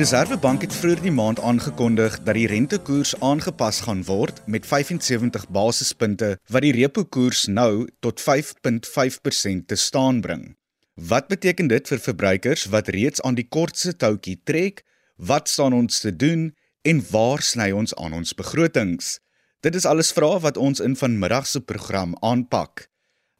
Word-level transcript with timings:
Die 0.00 0.06
Reserwebank 0.06 0.62
het 0.64 0.72
vroeër 0.72 1.00
die 1.04 1.12
maand 1.12 1.40
aangekondig 1.44 2.14
dat 2.24 2.32
die 2.32 2.46
rentekoers 2.48 3.10
aangepas 3.20 3.82
gaan 3.84 3.98
word 4.08 4.38
met 4.48 4.64
75 4.64 5.44
basispunte 5.52 6.30
wat 6.48 6.64
die 6.64 6.72
repo 6.72 7.04
koers 7.04 7.42
nou 7.52 7.84
tot 8.00 8.22
5.5% 8.24 9.66
te 9.68 9.76
staan 9.76 10.22
bring. 10.24 10.56
Wat 10.96 11.28
beteken 11.28 11.68
dit 11.68 11.92
vir 11.92 12.00
verbruikers 12.00 12.64
wat 12.72 12.88
reeds 12.96 13.20
aan 13.20 13.36
die 13.36 13.44
kortste 13.44 13.92
toutjie 13.92 14.40
trek? 14.40 14.86
Wat 15.20 15.52
staan 15.52 15.76
ons 15.76 16.00
te 16.00 16.16
doen 16.16 16.48
en 16.80 17.04
waar 17.12 17.44
sny 17.44 17.68
ons 17.68 17.92
aan 18.00 18.16
ons 18.16 18.32
begrotings? 18.32 19.18
Dit 19.60 19.76
is 19.76 19.84
alles 19.84 20.16
vrae 20.16 20.40
wat 20.40 20.56
ons 20.56 20.80
in 20.80 20.96
vanmiddag 20.96 21.44
se 21.44 21.60
program 21.60 22.16
aanpak. 22.24 22.88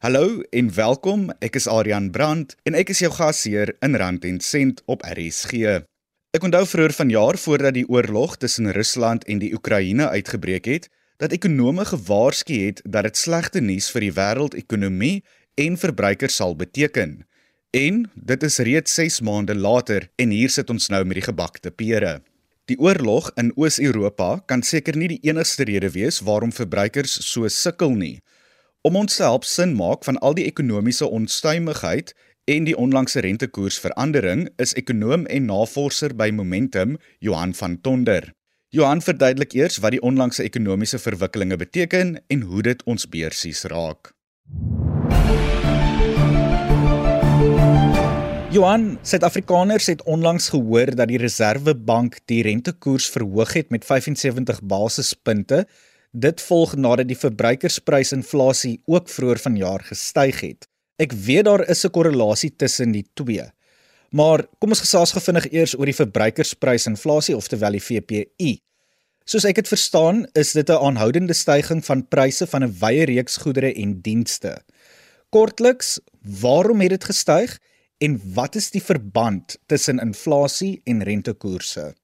Hallo 0.05 0.43
en 0.53 0.69
welkom. 0.77 1.31
Ek 1.41 1.57
is 1.57 1.65
Adrian 1.65 2.13
Brandt 2.13 2.53
en 2.69 2.77
ek 2.77 2.93
is 2.93 3.01
jou 3.01 3.09
gasheer 3.17 3.73
in 3.81 3.97
Rand 3.97 4.29
en 4.29 4.37
Sent 4.45 4.85
op 4.85 5.01
RSG. 5.01 5.89
Ek 6.31 6.45
onthou 6.47 6.63
vroeër 6.63 6.93
vanjaar 6.95 7.35
voordat 7.43 7.73
die 7.75 7.87
oorlog 7.91 8.37
tussen 8.39 8.71
Rusland 8.71 9.25
en 9.27 9.41
die 9.41 9.49
Oekraïne 9.51 10.05
uitgebreek 10.15 10.69
het, 10.71 10.85
dat 11.19 11.33
ekonome 11.35 11.83
gewaarsku 11.89 12.55
het 12.55 12.79
dat 12.87 13.03
dit 13.03 13.19
slegte 13.19 13.59
nuus 13.59 13.89
vir 13.91 14.05
die 14.05 14.13
wêreldekonomie 14.15 15.25
en 15.59 15.75
verbruikers 15.81 16.37
sal 16.39 16.55
beteken. 16.55 17.17
En 17.75 17.99
dit 18.15 18.47
is 18.47 18.57
reeds 18.63 18.95
6 18.95 19.19
maande 19.27 19.57
later 19.59 20.07
en 20.15 20.31
hier 20.31 20.55
sit 20.55 20.71
ons 20.71 20.87
nou 20.87 21.03
met 21.03 21.19
die 21.19 21.25
gebakte 21.27 21.71
pere. 21.71 22.21
Die 22.71 22.79
oorlog 22.79 23.33
in 23.35 23.51
Oos-Europa 23.59 24.37
kan 24.47 24.63
seker 24.63 24.95
nie 24.95 25.11
die 25.11 25.21
enigste 25.27 25.67
rede 25.67 25.91
wees 25.91 26.23
waarom 26.23 26.55
verbruikers 26.55 27.17
so 27.27 27.51
sukkel 27.51 27.91
nie. 27.91 28.21
Om 28.87 29.03
ons 29.03 29.19
te 29.19 29.27
help 29.27 29.43
sin 29.43 29.75
maak 29.75 30.07
van 30.07 30.15
al 30.23 30.39
die 30.39 30.47
ekonomiese 30.47 31.11
onstuimigheid 31.11 32.15
en 32.45 32.65
die 32.65 32.77
onlangse 32.77 33.21
rentekoersverandering 33.21 34.47
is 34.61 34.73
ekonom 34.79 35.27
en 35.29 35.45
navorser 35.45 36.15
by 36.17 36.31
Momentum, 36.33 36.97
Johan 37.19 37.53
van 37.53 37.77
Tonder. 37.81 38.31
Johan 38.71 39.01
verduidelik 39.03 39.53
eers 39.53 39.77
wat 39.83 39.91
die 39.91 40.01
onlangse 40.01 40.43
ekonomiese 40.47 40.99
verwikkelinge 40.99 41.57
beteken 41.59 42.15
en 42.31 42.47
hoe 42.47 42.63
dit 42.63 42.83
ons 42.87 43.05
beursies 43.11 43.65
raak. 43.67 44.13
Johan, 48.51 48.97
Suid-Afrikaners 49.03 49.85
het 49.87 50.01
onlangs 50.03 50.49
gehoor 50.51 50.95
dat 50.95 51.07
die 51.07 51.19
Reserwebank 51.19 52.17
die 52.27 52.41
rentekoers 52.43 53.09
verhoog 53.11 53.53
het 53.59 53.69
met 53.71 53.85
75 53.87 54.59
basispunte. 54.63 55.65
Dit 56.11 56.41
volg 56.43 56.75
nadat 56.75 57.07
die 57.07 57.19
verbruikersprysinflasie 57.19 58.81
ook 58.91 59.07
vroeër 59.09 59.39
vanjaar 59.39 59.87
gestyg 59.87 60.43
het. 60.47 60.70
Ek 61.01 61.15
weet 61.17 61.47
daar 61.47 61.63
is 61.69 61.85
'n 61.85 61.89
korrelasie 61.89 62.55
tussen 62.55 62.91
die 62.91 63.05
twee. 63.13 63.45
Maar 64.11 64.45
kom 64.59 64.69
ons 64.69 64.83
gesels 64.85 65.11
gefvinnig 65.11 65.51
eers 65.51 65.73
oor 65.77 65.85
die 65.85 66.01
verbruikersprysinflasie 66.03 67.35
oftewel 67.35 67.71
die 67.71 67.81
VPI. 67.81 68.61
Soos 69.25 69.45
ek 69.45 69.55
dit 69.55 69.67
verstaan, 69.67 70.25
is 70.33 70.51
dit 70.51 70.69
'n 70.69 70.77
aanhoudende 70.77 71.33
stygings 71.33 71.85
van 71.85 72.07
pryse 72.07 72.47
van 72.47 72.63
'n 72.63 72.75
wye 72.79 73.05
reeks 73.05 73.37
goedere 73.37 73.73
en 73.73 74.01
dienste. 74.01 74.61
Kortliks, 75.29 75.99
waarom 76.21 76.81
het 76.81 76.89
dit 76.89 77.03
gestyg 77.03 77.57
en 77.97 78.21
wat 78.33 78.55
is 78.55 78.69
die 78.71 78.83
verband 78.83 79.57
tussen 79.65 79.99
inflasie 79.99 80.81
en 80.83 81.03
rentekoerse? 81.03 81.95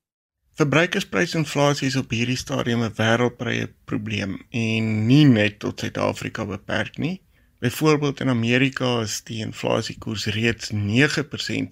Verbruikersprysinflasie 0.54 1.88
is 1.88 1.96
op 1.96 2.10
hierdie 2.10 2.38
stadium 2.38 2.84
'n 2.84 2.94
wêreldwye 2.98 3.68
probleem 3.86 4.42
en 4.50 5.08
nie 5.08 5.26
net 5.26 5.60
tot 5.60 5.80
Suid-Afrika 5.80 6.46
beperk 6.46 6.98
nie. 6.98 7.22
Byvoorbeeld 7.60 8.20
in 8.20 8.30
Amerika 8.30 9.00
is 9.02 9.24
die 9.24 9.40
inflasiekoers 9.42 10.26
reeds 10.26 10.72
9% 10.72 10.76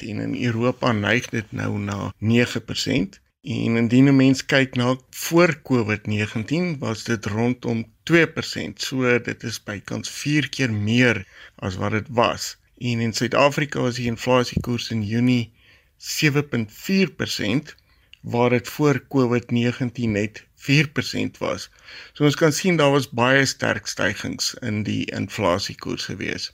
en 0.09 0.19
in 0.19 0.43
Europa 0.43 0.91
neig 0.91 1.29
dit 1.29 1.51
nou 1.51 1.77
na 1.79 2.13
9%. 2.19 3.19
En 3.41 3.75
indien 3.81 4.07
'n 4.09 4.15
mens 4.15 4.45
kyk 4.45 4.75
na 4.75 4.97
voor 5.09 5.61
COVID-19 5.61 6.77
was 6.79 7.03
dit 7.03 7.25
rondom 7.25 7.85
2%. 8.03 8.81
So 8.81 9.19
dit 9.19 9.43
is 9.43 9.63
bykans 9.63 10.09
4 10.09 10.49
keer 10.49 10.73
meer 10.73 11.27
as 11.55 11.75
wat 11.75 11.91
dit 11.91 12.07
was. 12.09 12.57
En 12.77 12.99
in 12.99 13.13
Suid-Afrika 13.13 13.79
was 13.79 13.95
die 13.95 14.05
inflasiekoers 14.05 14.89
in 14.89 15.03
Junie 15.03 15.53
7.4% 15.97 17.75
waar 18.21 18.49
dit 18.49 18.67
voor 18.67 19.05
COVID-19 19.07 20.09
net 20.09 20.45
4% 20.65 21.37
was. 21.39 21.69
So 22.13 22.25
ons 22.25 22.35
kan 22.35 22.53
sien 22.53 22.77
daar 22.77 22.91
was 22.91 23.09
baie 23.09 23.45
sterk 23.45 23.87
stygings 23.87 24.53
in 24.61 24.83
die 24.83 25.05
inflasiekoers 25.05 26.05
gewees. 26.11 26.51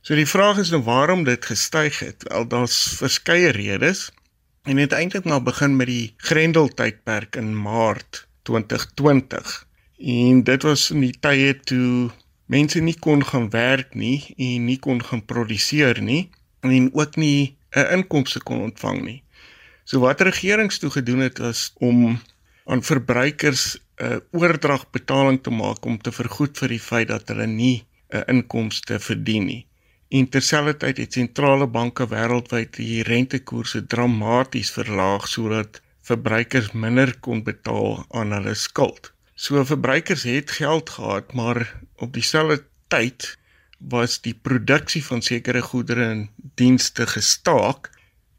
So 0.00 0.14
die 0.14 0.28
vraag 0.28 0.58
is 0.58 0.70
nou 0.70 0.82
waarom 0.82 1.24
dit 1.24 1.44
gestyg 1.44 1.98
het. 1.98 2.24
Wel 2.28 2.46
daar's 2.48 2.78
verskeie 3.00 3.50
redes. 3.56 4.08
En 4.62 4.76
dit 4.76 4.92
eintlik 4.92 5.24
maar 5.24 5.42
begin 5.42 5.76
met 5.76 5.86
die 5.86 6.14
Grendel 6.16 6.68
tydperk 6.68 7.36
in 7.36 7.54
Maart 7.62 8.26
2020. 8.42 9.66
En 9.98 10.42
dit 10.44 10.62
was 10.62 10.90
in 10.90 11.00
die 11.00 11.14
tye 11.20 11.54
toe 11.60 12.10
mense 12.46 12.80
nie 12.80 12.96
kon 12.96 13.24
gaan 13.24 13.50
werk 13.50 13.94
nie 13.94 14.34
en 14.36 14.64
nie 14.64 14.78
kon 14.78 15.00
gaan 15.04 15.24
produseer 15.24 16.00
nie 16.02 16.30
en 16.60 16.88
ook 16.94 17.16
nie 17.16 17.56
'n 17.76 17.92
inkomste 17.96 18.40
kon 18.40 18.60
ontvang 18.60 19.02
nie. 19.04 19.22
So 19.84 20.00
wat 20.00 20.20
regerings 20.20 20.78
toe 20.78 20.90
gedoen 20.90 21.18
het 21.18 21.38
was 21.38 21.72
om 21.74 22.20
aan 22.68 22.82
verbruikers 22.84 23.62
'n 23.76 24.04
uh, 24.04 24.40
oordragbetaling 24.40 25.42
te 25.42 25.50
maak 25.50 25.84
om 25.84 25.96
te 25.98 26.12
vergoed 26.12 26.58
vir 26.60 26.74
die 26.76 26.84
feit 26.90 27.08
dat 27.08 27.28
hulle 27.32 27.46
nie 27.46 27.76
'n 27.78 28.16
uh, 28.16 28.22
inkomste 28.34 29.00
verdien 29.08 29.46
nie. 29.52 29.62
En 30.08 30.28
terselfdertyd 30.28 30.96
het 31.02 31.12
sentrale 31.12 31.66
banke 31.66 32.06
wêreldwyd 32.08 32.76
die 32.76 33.02
rentekoerse 33.02 33.86
dramaties 33.86 34.70
verlaag 34.72 35.28
sodat 35.28 35.80
verbruikers 36.10 36.72
minder 36.72 37.12
kon 37.20 37.42
betaal 37.44 38.04
aan 38.08 38.32
hulle 38.32 38.54
skuld. 38.54 39.12
So 39.34 39.64
verbruikers 39.64 40.22
het 40.22 40.50
geld 40.50 40.90
gehad, 40.90 41.32
maar 41.32 41.60
op 41.96 42.12
dieselfde 42.12 42.64
tyd 42.88 43.36
was 43.78 44.20
die 44.20 44.34
produksie 44.34 45.04
van 45.04 45.22
sekere 45.22 45.62
goedere 45.62 46.04
en 46.04 46.24
dienste 46.54 47.06
gestaak 47.06 47.90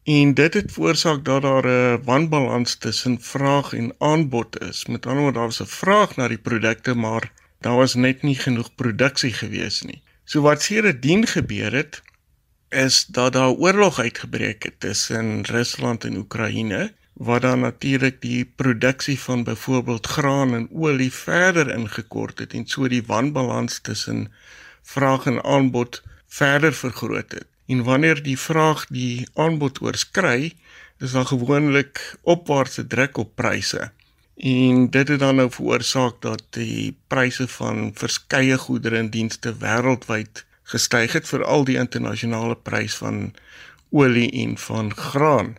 En 0.09 0.34
dit 0.34 0.53
het 0.53 0.72
veroorsaak 0.72 1.20
dat 1.25 1.42
daar 1.42 1.68
'n 1.68 2.03
wanbalans 2.03 2.75
tussen 2.75 3.22
vraag 3.22 3.74
en 3.74 3.96
aanbod 3.97 4.62
is. 4.62 4.86
Met 4.86 5.06
ander 5.06 5.22
woorde, 5.22 5.38
daar 5.38 5.47
was 5.47 5.62
'n 5.62 5.75
vraag 5.81 6.16
na 6.16 6.28
die 6.28 6.46
produkte, 6.47 6.94
maar 6.96 7.31
daar 7.59 7.75
was 7.75 7.94
net 7.94 8.22
nie 8.22 8.36
genoeg 8.36 8.75
produksie 8.75 9.34
gewees 9.34 9.81
nie. 9.81 10.02
So 10.24 10.42
wat 10.42 10.62
sedertdien 10.62 11.28
gebeur 11.28 11.72
het, 11.74 12.02
is 12.69 13.06
dat 13.06 13.34
daar 13.34 13.50
oorlog 13.52 14.00
uitgebreek 14.00 14.64
het 14.64 14.80
tussen 14.80 15.46
Rusland 15.46 16.03
en 16.03 16.18
Oekraïne, 16.18 16.94
wat 17.14 17.42
dan 17.42 17.59
natuurlik 17.59 18.22
die 18.22 18.46
produksie 18.56 19.19
van 19.19 19.44
byvoorbeeld 19.44 20.08
graan 20.08 20.53
en 20.53 20.69
olie 20.72 21.14
verder 21.14 21.74
ingekort 21.74 22.40
het 22.40 22.53
en 22.53 22.68
so 22.68 22.88
die 22.88 23.03
wanbalans 23.06 23.80
tussen 23.80 24.31
vraag 24.81 25.25
en 25.25 25.44
aanbod 25.44 26.03
verder 26.28 26.74
vergroot 26.74 27.31
het. 27.31 27.46
En 27.69 27.84
wanneer 27.85 28.24
die 28.25 28.38
vraag 28.40 28.88
die 28.90 29.28
aanbod 29.38 29.81
oorskry, 29.85 30.56
is 30.97 31.12
daar 31.13 31.25
gewoonlik 31.30 32.02
opwaartse 32.22 32.88
druk 32.88 33.18
op 33.18 33.35
pryse. 33.35 33.91
En 34.35 34.90
dit 34.90 35.07
het 35.07 35.19
dan 35.19 35.35
nou 35.35 35.52
veroorsaak 35.52 36.22
dat 36.25 36.44
die 36.57 36.97
pryse 37.07 37.47
van 37.47 37.91
verskeie 37.94 38.57
goedere 38.57 38.97
en 38.97 39.12
dienste 39.13 39.53
wêreldwyd 39.62 40.46
gestyg 40.74 41.13
het 41.13 41.30
vir 41.30 41.44
al 41.46 41.66
die 41.68 41.78
internasionale 41.78 42.56
prys 42.56 42.96
van 43.03 43.34
olie 43.90 44.31
en 44.44 44.57
van 44.57 44.90
graan. 44.96 45.56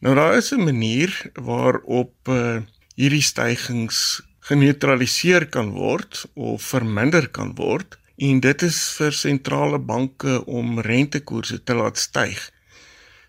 Nou 0.00 0.14
daar 0.14 0.36
is 0.36 0.52
'n 0.52 0.64
manier 0.64 1.30
waarop 1.32 2.14
uh, 2.28 2.56
hierdie 2.94 3.22
stygings 3.22 4.22
geneutraliseer 4.40 5.46
kan 5.46 5.70
word 5.70 6.24
of 6.34 6.62
verminder 6.62 7.28
kan 7.28 7.54
word 7.54 7.98
en 8.16 8.40
dit 8.40 8.62
is 8.62 8.78
vir 8.98 9.12
sentrale 9.12 9.78
banke 9.78 10.44
om 10.46 10.80
rentekoerse 10.80 11.62
te 11.62 11.74
laat 11.74 11.98
styg. 11.98 12.38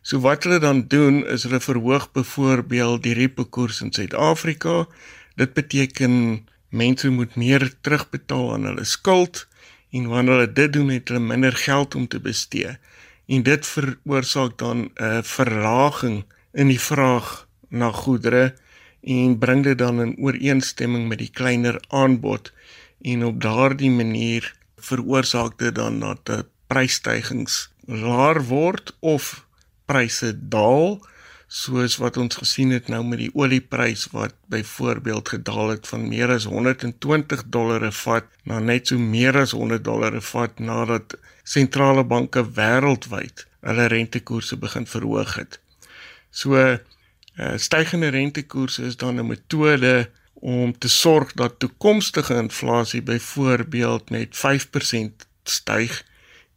So 0.06 0.22
wat 0.22 0.46
hulle 0.46 0.60
dan 0.62 0.84
doen 0.88 1.24
is 1.26 1.44
hulle 1.48 1.60
verhoog 1.60 2.12
byvoorbeeld 2.14 3.04
die 3.04 3.16
repo 3.18 3.46
koers 3.46 3.82
in 3.82 3.94
Suid-Afrika. 3.94 4.86
Dit 5.36 5.56
beteken 5.58 6.46
mense 6.70 7.10
moet 7.10 7.36
meer 7.36 7.66
terugbetaal 7.82 8.54
aan 8.54 8.68
hulle 8.70 8.86
skuld 8.86 9.48
en 9.90 10.08
wanneer 10.12 10.34
hulle 10.36 10.52
dit 10.54 10.74
doen 10.74 10.92
het 10.94 11.10
hulle 11.10 11.24
minder 11.24 11.56
geld 11.58 11.96
om 11.96 12.08
te 12.08 12.20
bestee. 12.20 12.78
En 13.26 13.44
dit 13.44 13.68
veroorsaak 13.68 14.58
dan 14.58 14.92
'n 14.94 15.24
verlaging 15.24 16.24
in 16.54 16.68
die 16.68 16.80
vraag 16.80 17.48
na 17.70 17.92
goedere 17.92 18.54
en 19.02 19.38
bring 19.40 19.64
dit 19.64 19.78
dan 19.78 20.02
in 20.02 20.18
ooreenstemming 20.18 21.08
met 21.08 21.18
die 21.18 21.32
kleiner 21.34 21.82
aanbod 21.88 22.54
en 23.02 23.26
op 23.26 23.42
daardie 23.42 23.92
manier 23.92 24.54
veroorsaak 24.90 25.58
dit 25.62 25.76
dan 25.76 26.00
dat 26.00 26.30
'n 26.30 26.48
prysstygings 26.68 27.70
laer 27.86 28.42
word 28.48 28.96
of 29.00 29.46
pryse 29.86 30.32
daal 30.50 31.06
soos 31.48 31.98
wat 32.02 32.18
ons 32.18 32.36
gesien 32.36 32.72
het 32.74 32.88
nou 32.88 33.04
met 33.06 33.20
die 33.20 33.32
olieprys 33.34 34.08
wat 34.12 34.34
byvoorbeeld 34.50 35.30
gedaal 35.30 35.70
het 35.70 35.88
van 35.88 36.08
meer 36.08 36.32
as 36.32 36.44
120 36.44 37.44
dollar 37.48 37.80
per 37.80 37.92
vat 37.92 38.26
na 38.44 38.60
net 38.60 38.88
so 38.88 38.98
meer 38.98 39.38
as 39.38 39.52
100 39.52 39.84
dollar 39.84 40.12
per 40.12 40.28
vat 40.32 40.60
nadat 40.60 41.18
sentrale 41.44 42.04
banke 42.04 42.42
wêreldwyd 42.58 43.46
hulle 43.62 43.86
rentekoerse 43.88 44.58
begin 44.58 44.86
verhoog 44.86 45.36
het. 45.36 45.60
So 46.30 46.78
Uh 47.36 47.58
stygende 47.58 48.08
rentekoerse 48.08 48.84
is 48.84 48.98
dan 48.98 49.16
'n 49.20 49.28
metode 49.28 50.10
om 50.46 50.78
te 50.78 50.90
sorg 50.90 51.32
dat 51.34 51.60
toekomstige 51.60 52.36
inflasie 52.38 53.02
byvoorbeeld 53.02 54.10
met 54.10 54.38
5% 54.38 55.26
styg 55.44 56.04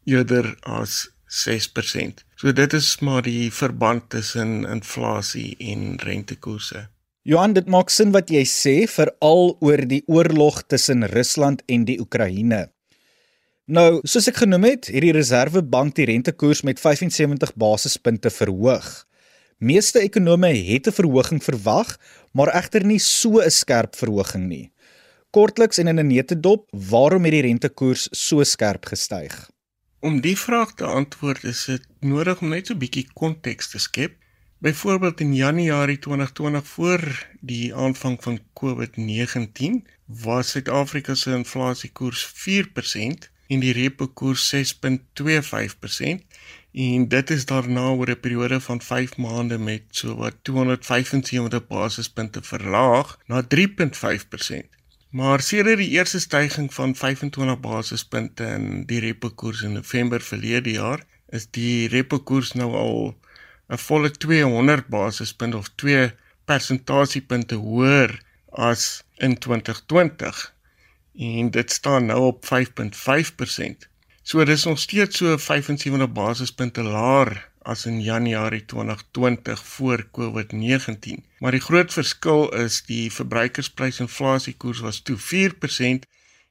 eerder 0.04 0.56
as 0.60 1.08
6%. 1.28 2.24
So 2.34 2.52
dit 2.52 2.72
is 2.72 2.98
maar 3.00 3.22
die 3.24 3.52
verband 3.52 4.10
tussen 4.10 4.64
inflasie 4.68 5.56
en 5.58 5.96
rentekoerse. 6.04 6.88
Johan, 7.22 7.52
dit 7.56 7.68
maak 7.68 7.88
sin 7.92 8.12
wat 8.12 8.30
jy 8.32 8.44
sê 8.48 8.76
veral 8.88 9.56
oor 9.64 9.84
die 9.88 10.02
oorlog 10.06 10.62
tussen 10.68 11.04
Rusland 11.12 11.64
en 11.66 11.88
die 11.88 11.98
Oekraïne. 12.00 12.66
Nou, 13.68 14.00
soos 14.08 14.28
ek 14.28 14.44
genoem 14.44 14.64
het, 14.64 14.88
het 14.92 15.04
die 15.04 15.12
Reserwebank 15.12 15.96
die 15.96 16.06
rentekoers 16.08 16.62
met 16.64 16.80
75 16.80 17.52
basispunte 17.56 18.32
verhoog. 18.32 18.86
Meeste 19.58 19.98
ekonome 19.98 20.52
het 20.54 20.86
'n 20.86 20.94
verhoging 20.94 21.42
verwag, 21.42 21.98
maar 22.32 22.54
egter 22.54 22.84
nie 22.84 22.98
so 22.98 23.40
'n 23.40 23.50
skerp 23.50 23.96
verhoging 23.96 24.46
nie. 24.46 24.72
Kortliks 25.30 25.78
en 25.78 25.88
in 25.88 25.98
'n 25.98 26.06
netedop, 26.06 26.68
waarom 26.70 27.22
het 27.22 27.32
die 27.32 27.42
rentekoers 27.42 28.08
so 28.10 28.44
skerp 28.44 28.84
gestyg? 28.84 29.50
Om 30.00 30.20
die 30.20 30.38
vraag 30.38 30.74
te 30.74 30.84
antwoord, 30.84 31.44
is 31.44 31.64
dit 31.64 31.86
nodig 32.00 32.40
om 32.40 32.48
net 32.48 32.66
so 32.66 32.74
'n 32.74 32.78
bietjie 32.78 33.06
konteks 33.12 33.70
te 33.70 33.78
skep. 33.78 34.16
Byvoorbeeld 34.58 35.20
in 35.20 35.34
Januarie 35.34 35.98
2020 35.98 36.66
voor 36.66 37.26
die 37.40 37.74
aanvang 37.74 38.22
van 38.22 38.40
COVID-19 38.52 39.86
was 40.06 40.50
Suid-Afrika 40.50 41.14
se 41.14 41.30
inflasiekoers 41.30 42.32
4% 42.34 43.30
en 43.48 43.60
die 43.60 43.72
repo 43.72 44.06
koers 44.06 44.54
6.25% 44.54 46.27
en 46.78 47.08
dit 47.10 47.30
is 47.34 47.44
daarna 47.50 47.84
oor 47.98 48.10
'n 48.10 48.20
periode 48.24 48.60
van 48.60 48.80
5 48.80 49.16
maande 49.16 49.58
met 49.58 49.82
so 49.90 50.14
wat 50.14 50.34
275 50.42 51.66
basispunte 51.66 52.42
verlaag 52.42 53.18
na 53.26 53.42
3.5%. 53.42 54.78
Maar 55.10 55.40
sedert 55.40 55.78
die 55.78 55.88
eerste 55.88 56.20
stygings 56.20 56.74
van 56.74 56.94
25 56.94 57.60
basispunte 57.60 58.44
in 58.44 58.86
die 58.86 59.00
repo 59.00 59.30
koers 59.30 59.62
in 59.62 59.72
November 59.72 60.20
verlede 60.20 60.70
jaar, 60.70 61.02
is 61.28 61.50
die 61.50 61.88
repo 61.88 62.18
koers 62.18 62.52
nou 62.52 62.70
al 62.74 63.16
'n 63.68 63.78
volle 63.78 64.10
200 64.10 64.86
basispunte 64.86 65.56
of 65.56 65.68
2 65.74 66.12
persentasiepunte 66.44 67.54
hoër 67.54 68.22
as 68.48 69.02
in 69.16 69.38
2020 69.38 70.54
en 71.18 71.50
dit 71.50 71.70
staan 71.72 72.06
nou 72.06 72.20
op 72.20 72.44
5.5%. 72.44 73.87
So 74.28 74.44
dis 74.44 74.64
nog 74.64 74.78
steeds 74.78 75.16
so 75.16 75.36
75 75.40 76.12
basispunte 76.12 76.82
laer 76.84 77.30
as 77.64 77.86
in 77.88 78.00
Januarie 78.02 78.64
2020 78.64 79.66
voor 79.66 80.02
COVID-19. 80.12 81.22
Maar 81.38 81.54
die 81.56 81.60
groot 81.64 81.92
verskil 81.92 82.48
is 82.52 82.82
die 82.84 83.12
verbruikersprysinflasiekoers 83.12 84.82
was 84.84 84.98
toe 85.00 85.16
4% 85.16 86.04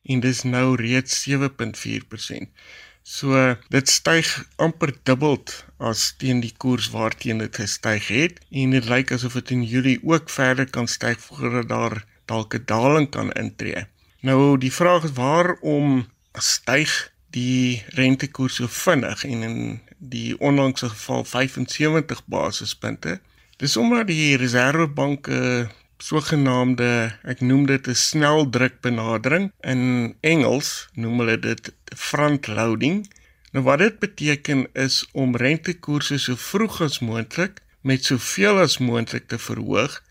en 0.03 0.23
dis 0.25 0.41
nou 0.43 0.73
reeds 0.81 1.19
7.4%. 1.29 2.47
So 3.03 3.43
dit 3.69 3.93
styg 3.93 4.31
amper 4.55 4.95
dubbel 5.03 5.37
as 5.77 6.15
teen 6.17 6.41
die 6.41 6.53
koers 6.57 6.87
waarteen 6.95 7.43
dit 7.43 7.59
gestyg 7.61 8.07
het 8.07 8.39
en 8.49 8.73
dit 8.73 8.89
lyk 8.89 9.13
asof 9.13 9.37
dit 9.37 9.53
in 9.53 9.61
Julie 9.63 9.99
ook 10.01 10.33
verder 10.33 10.65
kan 10.69 10.89
styg 10.89 11.21
voordat 11.27 11.69
daar 11.69 12.01
dalk 12.25 12.57
'n 12.57 12.65
daling 12.65 13.09
kan 13.09 13.31
intree. 13.31 13.85
Nou 14.25 14.57
die 14.57 14.73
vraag 14.73 15.03
is 15.03 15.13
waarom 15.13 16.07
styg 16.33 17.13
die 17.35 17.83
rentekoers 17.97 18.59
so 18.61 18.67
vinnig 18.71 19.23
en 19.27 19.43
in 19.43 19.57
die 19.97 20.37
onlangse 20.39 20.89
geval 20.89 21.25
75 21.25 22.23
basispunte. 22.25 23.19
Dis 23.57 23.77
omdat 23.77 24.07
die 24.07 24.35
Reserwebank 24.35 25.27
'n 25.27 25.69
sogenaamde, 25.97 27.17
ek 27.23 27.41
noem 27.41 27.65
dit 27.65 27.87
'n 27.87 27.95
sneldrukbenadering 27.95 29.51
in 29.61 30.15
Engels 30.21 30.87
noem 30.93 31.19
hulle 31.19 31.39
dit 31.39 31.73
front 31.95 32.47
loading. 32.47 33.09
Nou 33.51 33.63
wat 33.65 33.79
dit 33.79 33.99
beteken 33.99 34.67
is 34.73 35.05
om 35.11 35.35
rentekoerse 35.35 36.17
so 36.17 36.35
vroeg 36.35 36.81
as 36.81 36.99
moontlik 36.99 37.61
met 37.81 38.05
soveel 38.05 38.59
as 38.59 38.77
moontlik 38.77 39.27
te 39.27 39.39
verhoog 39.39 40.03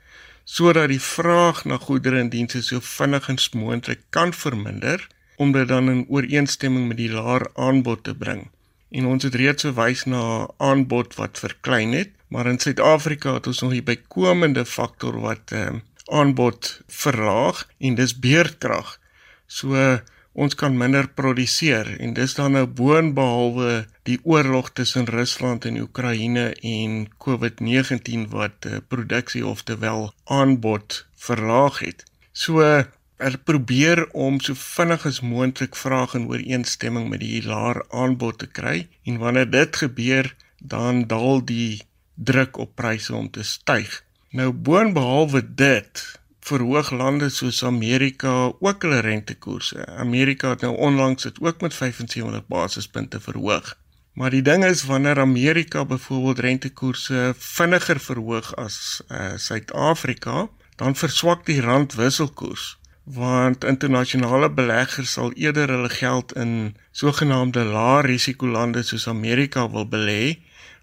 sodat 0.47 0.89
die 0.89 1.03
vraag 1.03 1.65
na 1.65 1.77
goedere 1.77 2.21
en 2.23 2.29
dienste 2.31 2.63
so 2.63 2.81
vinnig 2.81 3.29
as 3.29 3.49
moontlik 3.51 4.01
kan 4.11 4.33
verminder 4.33 5.09
om 5.37 5.53
dit 5.53 5.69
dan 5.69 5.91
in 5.91 6.05
ooreenstemming 6.09 6.89
met 6.89 6.97
die 6.97 7.11
laer 7.13 7.49
aanbod 7.55 8.05
te 8.05 8.15
bring. 8.15 8.49
En 8.91 9.07
ons 9.07 9.23
het 9.23 9.35
reeds 9.35 9.67
verwys 9.67 10.05
na 10.05 10.49
aanbod 10.57 11.15
wat 11.15 11.39
verklein 11.39 11.93
het, 11.93 12.11
maar 12.29 12.47
in 12.47 12.59
Suid-Afrika 12.59 13.35
het 13.35 13.47
ons 13.47 13.61
nog 13.61 13.73
'n 13.75 13.85
bykomende 13.85 14.65
faktor 14.65 15.21
wat 15.21 15.53
ehm 15.53 15.75
uh, 15.75 15.81
aanbod 16.07 16.81
verlaag 16.87 17.67
en 17.79 17.95
dis 17.95 18.19
beerdkrag. 18.19 18.99
So 19.47 19.99
ons 20.33 20.55
kan 20.55 20.77
minder 20.77 21.09
produseer 21.09 21.89
en 22.01 22.13
dis 22.15 22.35
dan 22.37 22.53
nou 22.53 22.67
boonbehalwe 22.67 23.87
die 24.03 24.19
oorlog 24.23 24.71
tussen 24.77 25.09
Rusland 25.09 25.65
en 25.65 25.81
Oekraïne 25.81 26.53
en 26.61 27.07
COVID-19 27.25 28.29
wat 28.31 28.67
uh, 28.67 28.77
produksie 28.89 29.47
of 29.47 29.63
terwyl 29.63 30.13
aanbod 30.25 31.07
verlaag 31.17 31.79
het. 31.79 32.05
So 32.33 32.85
uh, 33.19 33.27
er 33.27 33.39
probeer 33.39 34.07
om 34.13 34.41
so 34.41 34.55
vinnig 34.55 35.07
as 35.07 35.21
moontlik 35.21 35.77
vraag 35.77 36.15
in 36.15 36.29
ooreenstemming 36.29 37.09
met 37.09 37.21
die 37.21 37.43
laer 37.45 37.83
aanbod 37.89 38.39
te 38.39 38.47
kry 38.47 38.89
en 39.05 39.19
wanneer 39.19 39.51
dit 39.51 39.77
gebeur 39.77 40.35
dan 40.59 41.07
daal 41.07 41.45
die 41.45 41.83
druk 42.15 42.57
op 42.57 42.75
pryse 42.75 43.15
om 43.15 43.31
te 43.31 43.43
styg. 43.45 44.03
Nou 44.31 44.53
boonbehalwe 44.53 45.43
dit 45.55 46.05
verhoog 46.47 46.91
lande 46.91 47.29
soos 47.29 47.65
Amerika 47.65 48.53
ook 48.61 48.83
hulle 48.83 49.01
rentekoerse. 49.01 49.87
Amerika 49.87 50.51
het 50.55 50.61
nou 50.61 50.77
onlangs 50.77 51.23
dit 51.23 51.41
ook 51.41 51.61
met 51.61 51.75
75 51.75 52.47
basispunte 52.47 53.21
verhoog. 53.21 53.75
Maar 54.13 54.31
die 54.31 54.43
ding 54.43 54.65
is 54.65 54.85
wanneer 54.85 55.21
Amerika 55.21 55.85
byvoorbeeld 55.85 56.39
rentekoerse 56.39 57.35
vinniger 57.39 58.01
verhoog 58.01 58.55
as 58.57 59.03
uh, 59.09 59.37
Suid-Afrika, 59.37 60.49
dan 60.77 60.97
verswak 60.97 61.47
die 61.47 61.61
rand 61.61 61.95
wisselkoers 61.95 62.77
want 63.07 63.65
internasionale 63.65 64.51
beleggers 64.51 65.13
sal 65.15 65.31
eerder 65.39 65.71
hulle 65.71 65.91
geld 65.95 66.33
in 66.35 66.75
sogenaamde 66.91 67.63
lae 67.65 68.03
risiko 68.03 68.47
lande 68.51 68.83
soos 68.83 69.07
Amerika 69.09 69.69
wil 69.71 69.87
belê 69.87 70.39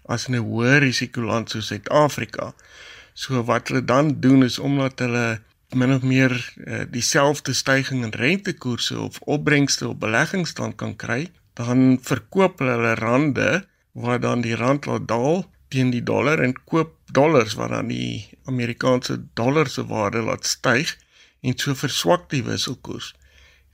as 0.08 0.28
in 0.28 0.34
'n 0.34 0.46
hoë 0.48 0.78
risiko 0.84 1.20
land 1.20 1.50
soos 1.50 1.66
Suid-Afrika. 1.68 2.54
So 3.14 3.44
wat 3.44 3.68
hulle 3.68 3.84
dan 3.84 4.20
doen 4.20 4.42
is 4.42 4.58
omdat 4.58 4.98
hulle 4.98 5.40
min 5.74 5.92
of 5.92 6.02
meer 6.02 6.32
uh, 6.66 6.84
dieselfde 6.88 7.52
stygings 7.52 8.04
in 8.04 8.12
rentekoerse 8.12 8.98
of 9.00 9.20
opbrengste 9.20 9.88
op 9.88 10.00
beleggings 10.00 10.54
dan 10.54 10.74
kan 10.74 10.96
kry, 10.96 11.30
dan 11.54 11.98
verkoop 12.02 12.58
hulle 12.58 12.70
hulle 12.70 12.94
rande 12.94 13.66
wat 13.92 14.22
dan 14.22 14.40
die 14.40 14.56
rand 14.56 14.86
laat 14.86 15.08
daal 15.08 15.44
teen 15.68 15.90
die 15.90 16.02
dollar 16.02 16.40
en 16.40 16.54
koop 16.64 16.96
dollars 17.12 17.54
wat 17.54 17.68
dan 17.68 17.88
die 17.88 18.28
Amerikaanse 18.44 19.24
dollar 19.34 19.68
se 19.68 19.86
waarde 19.86 20.22
laat 20.22 20.46
styg 20.46 20.96
en 21.44 21.56
so 21.60 21.76
verswak 21.76 22.28
die 22.32 22.42
wisselkoers. 22.46 23.12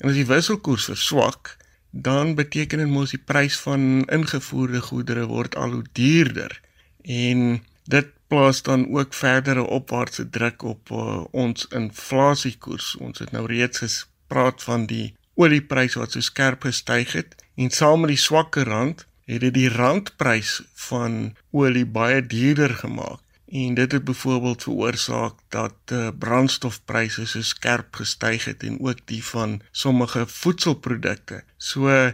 En 0.02 0.10
as 0.10 0.18
die 0.18 0.26
wisselkoers 0.26 0.88
verswak, 0.90 1.56
dan 1.90 2.34
beteken 2.38 2.82
dit 2.82 2.90
mos 2.90 3.14
die 3.14 3.22
prys 3.22 3.58
van 3.64 4.04
ingevoerde 4.10 4.82
goedere 4.90 5.26
word 5.30 5.56
al 5.58 5.76
hoe 5.78 5.84
duurder. 5.92 6.60
En 7.02 7.62
dit 7.90 8.10
plaas 8.30 8.62
dan 8.62 8.86
ook 8.94 9.14
verdere 9.14 9.62
opwaartse 9.66 10.28
druk 10.30 10.62
op 10.62 10.90
uh, 10.94 11.24
ons 11.30 11.66
inflasiekoers. 11.74 12.94
Ons 13.02 13.18
het 13.18 13.32
nou 13.34 13.46
reeds 13.50 13.82
gespreek 13.82 14.62
van 14.62 14.86
die 14.86 15.14
oliepryse 15.34 15.98
wat 15.98 16.14
so 16.14 16.22
skerp 16.22 16.66
gestyg 16.68 17.14
het 17.18 17.34
en 17.56 17.70
saam 17.74 18.04
met 18.04 18.14
die 18.14 18.20
swakker 18.20 18.68
rand 18.68 19.06
het 19.30 19.42
dit 19.46 19.54
die 19.54 19.70
randprys 19.72 20.60
van 20.88 21.34
olie 21.50 21.86
baie 21.86 22.20
duurder 22.26 22.74
gemaak 22.82 23.22
en 23.50 23.74
dit 23.74 23.92
het 23.92 24.04
byvoorbeeld 24.04 24.62
veroorsaak 24.62 25.34
dat 25.48 25.74
uh, 25.92 26.08
brandstofpryse 26.18 27.26
so 27.26 27.42
skerp 27.42 27.94
gestyg 27.94 28.44
het 28.44 28.62
en 28.62 28.80
ook 28.80 29.02
die 29.04 29.24
van 29.24 29.60
sommige 29.70 30.26
voedselprodukte. 30.26 31.42
So 31.56 32.10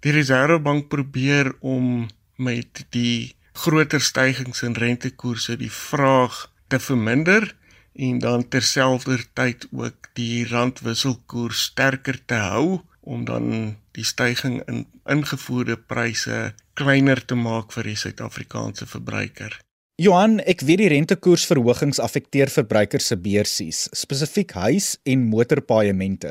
die 0.00 0.12
Reserwebank 0.12 0.88
probeer 0.88 1.52
om 1.60 2.08
met 2.36 2.86
die 2.88 3.34
groter 3.52 4.00
stygings 4.00 4.62
in 4.62 4.72
rentekoerse 4.72 5.56
die 5.56 5.72
vraag 5.72 6.46
te 6.66 6.80
verminder 6.80 7.54
en 7.92 8.18
dan 8.18 8.48
terselfdertyd 8.48 9.66
ook 9.70 10.08
die 10.12 10.46
randwisselkoers 10.48 11.62
sterker 11.62 12.24
te 12.24 12.34
hou 12.34 12.80
om 13.00 13.24
dan 13.24 13.76
die 13.92 14.04
stygings 14.04 14.64
in 14.66 14.86
ingevoerde 15.04 15.76
pryse 15.76 16.54
kleiner 16.72 17.24
te 17.24 17.34
maak 17.34 17.72
vir 17.72 17.90
die 17.90 17.98
Suid-Afrikaanse 17.98 18.86
verbruiker. 18.86 19.58
Johan, 20.00 20.38
ek 20.48 20.62
weet 20.64 20.80
die 20.80 20.86
rentekoersverhogings 20.94 21.98
affekteer 22.00 22.48
verbruikers 22.48 23.10
se 23.10 23.16
beursies, 23.20 23.80
spesifiek 23.92 24.54
huis- 24.56 24.94
en 25.04 25.26
motorpaaiemente. 25.28 26.30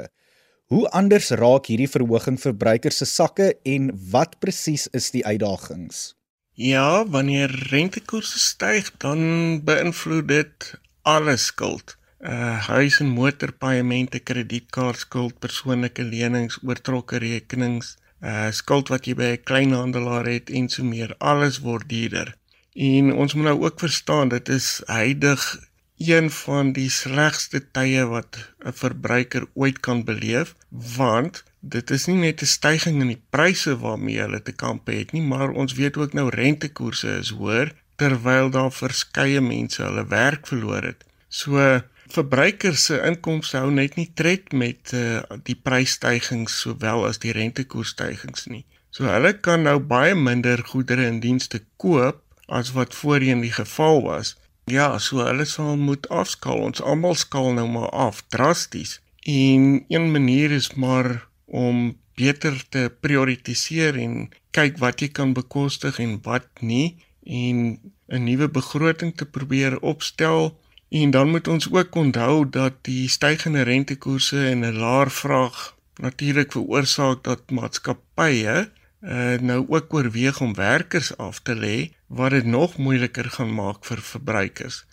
Hoe 0.74 0.88
anders 1.00 1.28
raak 1.38 1.70
hierdie 1.70 1.90
verhoging 1.92 2.40
verbruikers 2.42 2.98
se 3.04 3.06
sakke 3.06 3.52
en 3.74 3.92
wat 4.16 4.40
presies 4.42 4.88
is 4.98 5.12
die 5.14 5.22
uitdagings? 5.22 6.16
Ja, 6.58 7.06
wanneer 7.06 7.54
rentekoerse 7.70 8.42
styg, 8.42 8.90
dan 9.06 9.62
beïnvloed 9.70 10.28
dit 10.34 10.74
alle 11.06 11.38
skuld. 11.38 11.94
Uh 12.26 12.58
huis 12.72 12.98
en 13.06 13.14
motorpaemente, 13.14 14.20
kredietkaartskuld, 14.20 15.38
persoonlike 15.40 16.10
lenings, 16.10 16.58
oortrokke 16.66 17.22
rekenings, 17.22 17.98
uh 18.26 18.50
skuld 18.50 18.90
wat 18.90 19.06
jy 19.06 19.14
by 19.14 19.32
'n 19.38 19.44
kleinhandelaar 19.46 20.26
het 20.26 20.50
en 20.50 20.70
so 20.70 20.84
meer, 20.84 21.14
alles 21.20 21.62
word 21.62 21.86
duurder. 21.86 22.34
En 22.74 23.14
ons 23.14 23.34
moet 23.34 23.46
nou 23.46 23.64
ook 23.64 23.80
verstaan 23.80 24.30
dit 24.30 24.50
is 24.50 24.82
heidig 24.86 25.70
een 26.00 26.32
van 26.32 26.72
die 26.72 26.90
slegste 26.90 27.60
tye 27.72 28.06
wat 28.08 28.38
'n 28.64 28.74
verbruiker 28.74 29.48
ooit 29.54 29.80
kan 29.80 30.04
beleef, 30.04 30.56
want 30.70 31.44
dit 31.60 31.90
is 31.90 32.06
nie 32.06 32.16
net 32.16 32.42
'n 32.42 32.46
stygings 32.46 33.02
in 33.02 33.08
die 33.08 33.24
pryse 33.30 33.78
waarmee 33.80 34.20
hulle 34.20 34.42
te 34.42 34.52
kamp 34.52 34.88
het 34.88 35.12
nie, 35.12 35.22
maar 35.22 35.50
ons 35.50 35.74
weet 35.74 35.98
ook 35.98 36.14
nou 36.14 36.30
rentekoerse 36.30 37.18
is 37.18 37.30
hoër 37.30 37.74
terwyl 37.96 38.50
daar 38.50 38.72
verskeie 38.72 39.42
mense 39.42 39.84
hulle 39.84 40.08
werk 40.08 40.48
verloor 40.48 40.84
het. 40.84 41.04
So 41.28 41.82
verbruikers 42.08 42.86
se 42.86 43.02
inkomste 43.06 43.58
hou 43.58 43.72
net 43.72 43.96
nie 43.96 44.12
tred 44.14 44.52
met 44.52 44.94
uh, 44.94 45.22
die 45.44 45.56
prysstygings 45.56 46.60
sowel 46.60 47.06
as 47.06 47.20
die 47.20 47.32
rentekoersstygings 47.36 48.46
nie. 48.46 48.66
So 48.90 49.04
hulle 49.04 49.34
kan 49.34 49.68
nou 49.68 49.80
baie 49.80 50.16
minder 50.16 50.64
goedere 50.66 51.06
en 51.06 51.20
dienste 51.20 51.62
koop 51.78 52.24
as 52.50 52.72
wat 52.76 52.96
voorheen 52.96 53.42
die 53.46 53.54
geval 53.54 54.02
was. 54.02 54.36
Ja, 54.66 54.98
so 55.00 55.24
hulle 55.26 55.46
sal 55.46 55.78
moet 55.78 56.10
afskaal. 56.10 56.60
Ons 56.70 56.82
almal 56.82 57.16
skaal 57.16 57.54
nou 57.54 57.68
maar 57.70 57.90
af 57.90 58.22
drasties. 58.28 59.00
En 59.26 59.86
een 59.88 60.12
manier 60.12 60.52
is 60.52 60.74
maar 60.74 61.28
om 61.46 61.98
beter 62.16 62.64
te 62.70 62.90
prioritiseer 63.00 63.98
en 63.98 64.30
kyk 64.52 64.78
wat 64.78 65.02
jy 65.02 65.10
kan 65.10 65.34
bekostig 65.34 66.00
en 66.00 66.20
wat 66.24 66.48
nie 66.60 66.98
en 67.24 67.80
'n 68.08 68.24
nuwe 68.24 68.50
begroting 68.50 69.16
te 69.16 69.26
probeer 69.26 69.80
opstel 69.80 70.58
En 70.90 71.10
dan 71.10 71.30
moet 71.30 71.48
ons 71.48 71.72
ook 71.72 71.96
onthou 71.96 72.50
dat 72.50 72.74
die 72.82 73.10
stygende 73.10 73.62
rentekoerse 73.62 74.48
en 74.48 74.60
'n 74.66 74.78
laer 74.78 75.12
vraag 75.12 75.76
natuurlik 75.96 76.52
veroorsaak 76.52 77.24
dat 77.24 77.50
maatskappye 77.50 78.72
uh, 79.02 79.40
nou 79.40 79.66
ook 79.68 79.94
oorweeg 79.94 80.42
om 80.42 80.54
werkers 80.56 81.18
af 81.18 81.40
te 81.40 81.56
lê 81.56 81.92
wat 82.08 82.32
dit 82.32 82.46
nog 82.46 82.78
moeiliker 82.78 83.30
gaan 83.30 83.54
maak 83.54 83.86
vir 83.86 84.02
verbruikers. 84.02 84.86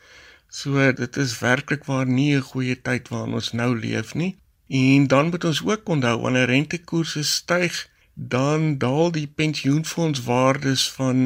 So 0.48 0.92
dit 0.92 1.16
is 1.16 1.38
werklik 1.38 1.84
waar 1.84 2.06
nie 2.06 2.36
'n 2.36 2.48
goeie 2.52 2.82
tyd 2.82 3.08
waarin 3.08 3.34
ons 3.34 3.52
nou 3.52 3.78
leef 3.78 4.14
nie. 4.14 4.36
En 4.68 5.06
dan 5.06 5.28
moet 5.28 5.44
ons 5.44 5.64
ook 5.64 5.88
onthou 5.88 6.20
wanneer 6.20 6.46
rentekoerse 6.46 7.22
styg, 7.24 7.88
dan 8.14 8.78
daal 8.78 9.10
die 9.12 9.26
pensioenfondswaardes 9.26 10.92
van 10.92 11.18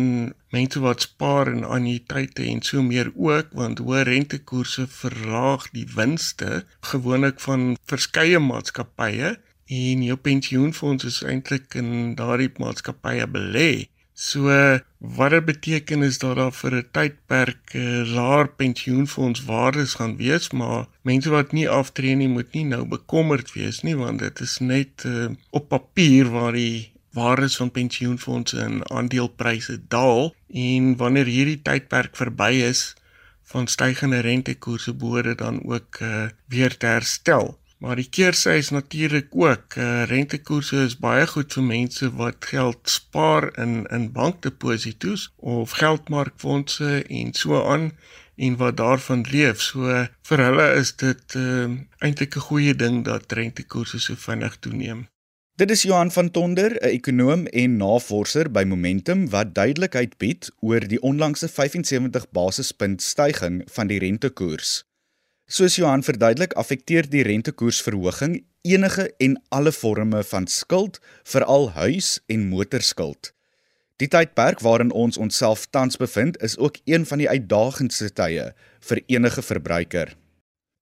mense 0.50 0.80
wat 0.80 1.00
spaar 1.00 1.48
in 1.52 1.64
annuïteite 1.64 2.42
en 2.42 2.62
so 2.62 2.82
meer 2.82 3.12
ook 3.14 3.52
want 3.52 3.78
hoë 3.78 4.02
rentekoerse 4.08 4.86
verlaag 4.90 5.68
die 5.70 5.86
winste 5.94 6.64
gewoonlik 6.90 7.38
van 7.40 7.76
verskeie 7.86 8.38
maatskappye 8.42 9.36
en 9.70 10.02
jou 10.02 10.16
pensioenfonds 10.18 11.06
is 11.06 11.22
eintlik 11.22 11.74
in 11.78 12.14
daardie 12.18 12.50
maatskappye 12.58 13.26
belê. 13.30 13.72
So 14.20 14.50
wat 15.16 15.30
dit 15.32 15.44
beteken 15.44 16.02
is 16.02 16.18
dat 16.18 16.36
daar 16.36 16.52
vir 16.52 16.74
'n 16.76 16.88
tydperk 16.92 17.74
uh, 17.74 18.02
laer 18.16 18.48
pensioenfondswaardes 18.48 19.94
gaan 19.94 20.16
wees, 20.16 20.50
maar 20.50 20.88
mense 21.02 21.30
wat 21.30 21.52
nie 21.52 21.68
aftree 21.68 22.14
nie 22.14 22.28
moet 22.28 22.52
nie 22.52 22.64
nou 22.64 22.84
bekommerd 22.84 23.52
wees 23.52 23.80
nie 23.82 23.96
want 23.96 24.18
dit 24.18 24.40
is 24.40 24.58
net 24.58 25.04
uh, 25.06 25.30
op 25.50 25.68
papier 25.68 26.28
waar 26.28 26.52
die 26.52 26.92
waardes 27.12 27.56
van 27.56 27.70
pensioenfondse 27.70 28.60
en 28.60 28.90
aandelepryse 28.90 29.80
daal 29.88 30.34
en 30.52 30.96
wanneer 30.96 31.26
hierdie 31.26 31.62
tydperk 31.62 32.16
verby 32.16 32.52
is 32.66 32.94
van 33.42 33.66
stygende 33.66 34.18
rentekoerse 34.18 34.94
behoort 34.94 35.38
dan 35.38 35.64
ook 35.64 35.98
uh, 36.02 36.28
weer 36.46 36.76
te 36.76 36.86
herstel. 36.86 37.59
Maar 37.80 37.96
die 37.96 38.08
keersy 38.12 38.58
is 38.60 38.68
natuurlik 38.70 39.28
ook 39.32 39.74
uh, 39.80 40.02
rentekoerse 40.04 40.82
is 40.84 40.98
baie 41.00 41.24
goed 41.26 41.54
vir 41.56 41.64
mense 41.64 42.10
wat 42.18 42.44
geld 42.50 42.90
spaar 42.92 43.46
in 43.62 43.86
in 43.88 44.10
bankdeposito's 44.12 45.30
of 45.36 45.72
geldmarkfondse 45.80 46.90
en 47.08 47.32
so 47.32 47.62
aan 47.62 47.86
en 48.36 48.56
wat 48.56 48.76
daarvan 48.76 49.24
leef. 49.30 49.62
So 49.64 50.04
vir 50.28 50.42
hulle 50.44 50.66
is 50.82 50.92
dit 50.96 51.38
uh, 51.40 51.70
eintlik 52.04 52.36
'n 52.36 52.46
goeie 52.50 52.74
ding 52.76 53.00
dat 53.04 53.32
rentekoerse 53.32 54.00
so 54.00 54.14
vinnig 54.14 54.60
toeneem. 54.60 55.08
Dit 55.56 55.70
is 55.70 55.82
Johan 55.82 56.12
van 56.12 56.30
Tonder, 56.30 56.76
'n 56.76 56.84
ekonom 56.84 57.46
en 57.46 57.76
navorser 57.76 58.50
by 58.50 58.64
Momentum 58.64 59.30
wat 59.30 59.54
duidelikheid 59.54 60.18
bied 60.18 60.52
oor 60.60 60.80
die 60.80 61.00
onlangse 61.00 61.48
75 61.48 62.30
basispunt 62.30 63.02
stygings 63.02 63.72
van 63.72 63.86
die 63.86 63.98
rentekoers. 63.98 64.89
Soos 65.50 65.74
Johan 65.74 66.04
verduidelik, 66.06 66.52
affekteer 66.54 67.08
die 67.10 67.24
rentekoersverhoging 67.26 68.36
enige 68.62 69.08
en 69.18 69.32
alle 69.50 69.72
forme 69.74 70.20
van 70.22 70.46
skuld, 70.46 71.00
veral 71.26 71.70
huis- 71.74 72.20
en 72.30 72.44
motorskuld. 72.52 73.32
Die 73.98 74.06
tydperk 74.06 74.62
waarin 74.62 74.92
ons 74.94 75.18
onsself 75.18 75.66
tans 75.74 75.98
bevind, 75.98 76.38
is 76.38 76.54
ook 76.58 76.78
een 76.84 77.06
van 77.06 77.18
die 77.18 77.28
uitdagendste 77.28 78.12
tye 78.14 78.52
vir 78.80 79.02
enige 79.06 79.42
verbruiker. 79.42 80.14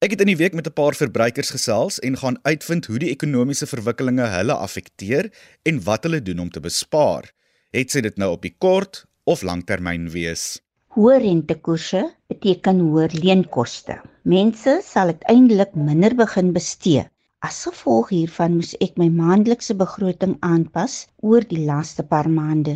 Ek 0.05 0.13
het 0.13 0.21
in 0.21 0.35
die 0.35 0.37
week 0.37 0.53
met 0.53 0.69
'n 0.69 0.77
paar 0.77 0.95
verbruikers 0.95 1.51
gesels 1.57 1.99
en 1.99 2.21
gaan 2.21 2.39
uitvind 2.43 2.87
hoe 2.87 2.99
die 2.99 3.11
ekonomiese 3.11 3.67
verwikkelinge 3.67 4.29
hulle 4.37 4.53
affekteer 4.55 5.33
en 5.65 5.83
wat 5.83 6.03
hulle 6.03 6.23
doen 6.23 6.39
om 6.39 6.51
te 6.51 6.61
bespaar. 6.61 7.33
Het 7.73 7.91
sy 7.91 8.01
dit 8.01 8.17
nou 8.17 8.33
op 8.33 8.43
die 8.43 8.55
kort 8.59 9.07
of 9.25 9.43
langtermyn 9.43 10.11
wees? 10.11 10.61
Hoë 10.99 11.19
rentekoerse 11.23 11.99
beteken 12.33 12.79
hoër 12.83 13.13
leenkoste. 13.23 13.95
Mense 14.33 14.73
sal 14.83 15.13
uiteindelik 15.13 15.77
minder 15.89 16.17
begin 16.19 16.49
bestee. 16.57 17.05
As 17.49 17.59
gevolg 17.69 18.09
hiervan 18.11 18.57
moes 18.57 18.73
ek 18.87 18.99
my 18.99 19.07
maandelikse 19.21 19.77
begroting 19.83 20.33
aanpas 20.49 20.97
oor 21.23 21.47
die 21.53 21.61
laaste 21.69 22.03
paar 22.15 22.27
maande. 22.39 22.75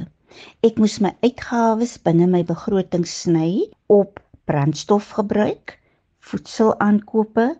Ek 0.62 0.78
moes 0.78 1.00
my 1.02 1.10
uitgawes 1.26 1.96
binne 2.06 2.30
my 2.36 2.44
begroting 2.52 3.08
sny 3.14 3.50
op 3.96 4.22
brandstofgebruik, 4.46 5.74
voedselaankope, 6.30 7.50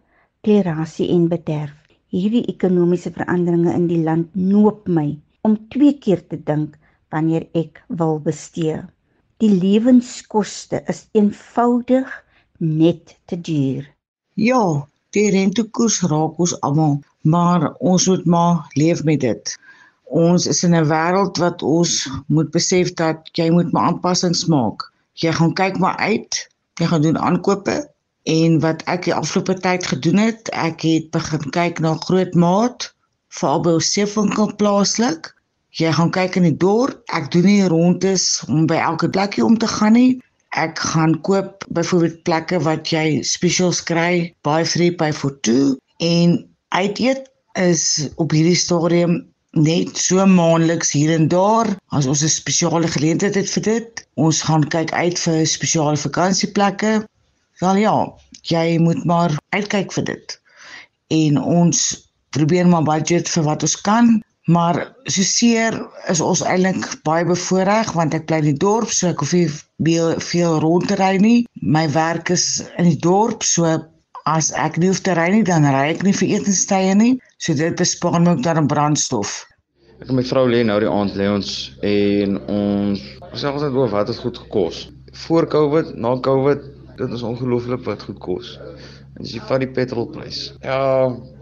klerasie 0.47 1.11
en 1.19 1.27
bederf. 1.35 1.75
Hierdie 2.15 2.47
ekonomiese 2.55 3.11
veranderinge 3.19 3.75
in 3.75 3.91
die 3.91 4.03
land 4.07 4.31
noop 4.39 4.87
my 4.87 5.09
om 5.43 5.59
twee 5.75 5.99
keer 5.99 6.23
te 6.23 6.39
dink 6.39 6.79
wanneer 7.11 7.51
ek 7.67 7.83
wil 7.91 8.21
bestee. 8.31 8.79
Die 9.43 9.51
lewenskoste 9.51 10.83
is 10.87 11.05
eenvoudig 11.19 12.11
net 12.59 13.17
te 13.27 13.41
duur. 13.41 13.89
Ja, 14.39 14.63
die 15.11 15.29
rentekoers 15.35 16.01
raak 16.07 16.39
ons 16.39 16.55
almal, 16.63 17.01
maar 17.27 17.73
ons 17.79 18.07
moet 18.07 18.25
maar 18.25 18.71
leef 18.79 19.03
met 19.05 19.21
dit. 19.27 19.57
Ons 20.07 20.47
is 20.47 20.63
in 20.63 20.77
'n 20.79 20.87
wêreld 20.87 21.43
wat 21.43 21.63
ons 21.63 22.09
moet 22.27 22.51
besef 22.51 22.95
dat 22.95 23.29
jy 23.35 23.51
moet 23.51 23.73
maar 23.73 23.91
aanpassings 23.91 24.47
maak. 24.47 24.89
Jy 25.13 25.33
gaan 25.33 25.55
kyk 25.55 25.79
maar 25.79 25.97
uit, 25.97 26.49
jy 26.81 26.87
gaan 26.87 27.03
doen 27.03 27.19
aankope 27.19 27.93
En 28.31 28.61
wat 28.63 28.83
ek 28.87 29.09
die 29.09 29.15
afgelope 29.15 29.57
tyd 29.59 29.87
gedoen 29.91 30.21
het, 30.23 30.51
ek 30.55 30.85
het 30.87 31.11
begin 31.11 31.51
kyk 31.51 31.81
na 31.83 31.97
groot 32.07 32.35
maat, 32.39 32.93
veral 33.35 33.63
by 33.65 33.79
Sefonkel 33.83 34.55
plaaslik. 34.61 35.33
Jy 35.81 35.93
gaan 35.97 36.13
kyk 36.13 36.37
in 36.41 36.47
die 36.49 36.57
dorp. 36.65 37.01
Ek 37.17 37.31
doen 37.33 37.47
nie 37.49 37.69
rondes 37.73 38.43
om 38.49 38.67
by 38.71 38.79
elke 38.83 39.09
plekkie 39.09 39.45
om 39.45 39.57
te 39.59 39.69
gaan 39.71 39.97
nie. 39.97 40.21
Ek 40.61 40.79
gaan 40.93 41.17
koop 41.25 41.65
byvoorbeeld 41.73 42.23
plekke 42.29 42.61
wat 42.67 42.93
jy 42.93 43.23
spesials 43.25 43.81
kry, 43.89 44.33
buy 44.45 44.61
three 44.69 44.93
buy 44.93 45.13
for 45.17 45.33
two 45.41 45.79
en 46.05 46.37
uit 46.77 47.01
eet 47.01 47.29
is 47.61 48.09
op 48.21 48.33
hierdie 48.37 48.59
stadium 48.59 49.23
net 49.57 49.97
so 50.01 50.25
maandeliks 50.29 50.93
hier 50.97 51.13
en 51.13 51.29
daar 51.33 51.69
as 51.97 52.09
ons 52.09 52.25
'n 52.25 52.29
spesiale 52.29 52.89
geleentheid 52.89 53.35
het 53.35 53.49
vir 53.57 53.63
dit. 53.63 54.05
Ons 54.17 54.43
gaan 54.43 54.69
kyk 54.69 54.93
uit 54.93 55.19
vir 55.19 55.47
spesiale 55.47 55.97
vakansieplekke 55.97 57.01
Wel 57.63 57.77
ja, 57.77 57.97
jy 58.51 58.79
moet 58.83 59.05
maar 59.07 59.35
uitkyk 59.55 59.93
vir 59.95 60.05
dit. 60.09 60.33
En 61.15 61.39
ons 61.39 61.83
probeer 62.35 62.67
maar 62.67 62.83
budget 62.83 63.29
vir 63.31 63.45
wat 63.47 63.63
ons 63.63 63.77
kan, 63.87 64.09
maar 64.51 64.95
so 65.07 65.23
seer 65.23 65.77
is 66.11 66.21
ons 66.21 66.43
eintlik 66.43 66.85
baie 67.07 67.25
bevoordeel 67.27 67.93
want 67.95 68.15
ek 68.15 68.27
bly 68.27 68.41
in 68.43 68.51
die 68.53 68.61
dorp, 68.65 68.91
so 68.91 69.13
ek 69.13 69.23
hoef 69.23 69.35
nie 69.37 69.47
veel 70.33 70.59
rond 70.65 70.89
te 70.89 70.99
ry 70.99 71.17
nie. 71.23 71.47
My 71.63 71.87
werk 71.95 72.31
is 72.31 72.65
in 72.79 72.91
die 72.91 72.99
dorp, 72.99 73.47
so 73.47 73.69
as 74.27 74.53
ek 74.59 74.79
nie 74.79 74.91
hoef 74.91 75.03
te 75.03 75.15
ry 75.19 75.29
nie, 75.35 75.45
dan 75.47 75.67
ry 75.67 75.89
ek 75.95 76.03
nie 76.07 76.15
vir 76.15 76.37
etenstye 76.39 76.95
nie. 76.99 77.15
So 77.39 77.55
dit 77.59 77.79
bespaar 77.79 78.21
my 78.21 78.35
ook 78.35 78.45
dan 78.47 78.71
brandstof. 78.71 79.43
Ek 80.03 80.11
en 80.11 80.19
my 80.19 80.27
vrou 80.27 80.49
lê 80.51 80.65
nou 80.67 80.81
die 80.83 80.91
aand 80.91 81.15
lê 81.15 81.29
ons 81.31 81.51
en 81.87 82.39
ons 82.51 83.03
sê 83.39 83.51
altyd 83.51 83.79
oor 83.79 83.91
wat 83.93 84.11
het 84.11 84.19
goed 84.19 84.39
gekos. 84.45 84.89
Voor 85.27 85.47
Covid, 85.47 85.95
na 85.95 86.17
Covid 86.19 86.65
dit 86.99 87.15
is 87.15 87.23
ongelooflik 87.23 87.85
wat 87.87 88.03
goed 88.03 88.19
kos. 88.23 88.57
En 89.13 89.27
dis 89.27 89.37
vir 89.49 89.61
die 89.61 89.71
petrolprys. 89.77 90.41
Ja, 90.65 90.79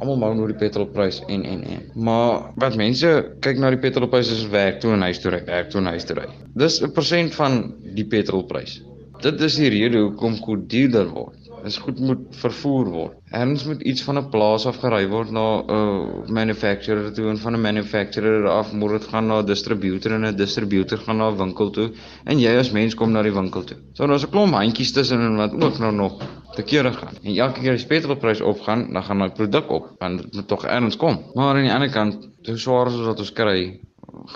almal 0.02 0.18
maar 0.18 0.38
oor 0.42 0.50
die 0.50 0.58
petrolprys 0.58 1.20
en 1.30 1.44
en 1.46 1.62
en. 1.62 1.84
Maar 1.94 2.50
wat 2.64 2.78
mense 2.80 3.12
kyk 3.46 3.60
na 3.62 3.70
die 3.70 3.80
petrolprys 3.82 4.32
is 4.34 4.46
werk 4.50 4.80
toe 4.82 4.92
en 4.96 5.06
huis 5.06 5.22
toe 5.22 5.34
ry, 5.36 5.42
werk 5.46 5.70
toe 5.70 5.80
en 5.80 5.92
huis 5.94 6.06
toe 6.08 6.18
ry. 6.18 6.26
Dis 6.58 6.80
'n 6.82 6.90
persent 6.96 7.34
van 7.38 7.60
die 7.94 8.06
petrolprys. 8.06 8.80
Dit 9.22 9.40
is 9.40 9.56
die 9.60 9.68
rede 9.68 10.00
hoekom 10.00 10.36
goed 10.42 10.68
duurder 10.72 11.08
word. 11.14 11.39
Dit 11.62 11.76
goed 11.76 11.98
moet 12.00 12.22
vervoer 12.42 12.90
word. 12.90 13.16
Erns 13.30 13.64
moet 13.64 13.82
iets 13.82 14.02
van 14.02 14.18
'n 14.18 14.28
plaas 14.30 14.66
af 14.66 14.80
gery 14.82 15.06
word 15.08 15.30
na 15.30 15.46
'n 15.60 15.70
uh, 15.70 16.28
manufacturer 16.28 17.12
toe 17.12 17.28
en 17.28 17.38
van 17.38 17.54
'n 17.56 17.60
manufacturer 17.60 18.48
af 18.48 18.72
moet 18.72 18.90
dit 18.90 19.08
gaan 19.12 19.26
na 19.26 19.40
'n 19.40 19.46
distributor 19.46 20.12
en 20.12 20.26
'n 20.26 20.36
distributor 20.36 20.98
gaan 20.98 21.16
na 21.16 21.30
'n 21.30 21.36
winkel 21.36 21.70
toe 21.70 21.90
en 22.24 22.38
jy 22.38 22.56
as 22.58 22.70
mens 22.70 22.94
kom 22.94 23.12
na 23.12 23.22
die 23.22 23.32
winkel 23.32 23.64
toe. 23.64 23.76
So 23.92 24.06
daar's 24.06 24.24
'n 24.24 24.30
klomp 24.30 24.54
handjies 24.54 24.92
tussen 24.92 25.20
en 25.20 25.36
wat 25.36 25.52
ook 25.52 25.78
nou 25.78 25.92
nog 25.92 26.18
te 26.54 26.62
kere 26.62 26.92
gaan. 26.92 27.14
En 27.22 27.36
elke 27.36 27.60
keer 27.60 27.72
as 27.72 27.84
die 27.86 27.88
petrolprys 27.88 28.40
opgaan, 28.40 28.92
dan 28.92 29.02
gaan 29.02 29.18
daai 29.18 29.30
produk 29.30 29.70
op, 29.70 29.88
want 29.98 30.22
dit 30.22 30.34
moet 30.34 30.48
tog 30.48 30.64
erns 30.64 30.96
kom. 30.96 31.18
Maar 31.34 31.54
aan 31.54 31.62
die 31.62 31.72
ander 31.72 31.90
kant, 31.90 32.28
hoe 32.46 32.56
swaar 32.58 32.86
is 32.86 32.96
dit 32.98 33.04
wat 33.04 33.18
ons 33.18 33.32
kry, 33.32 33.80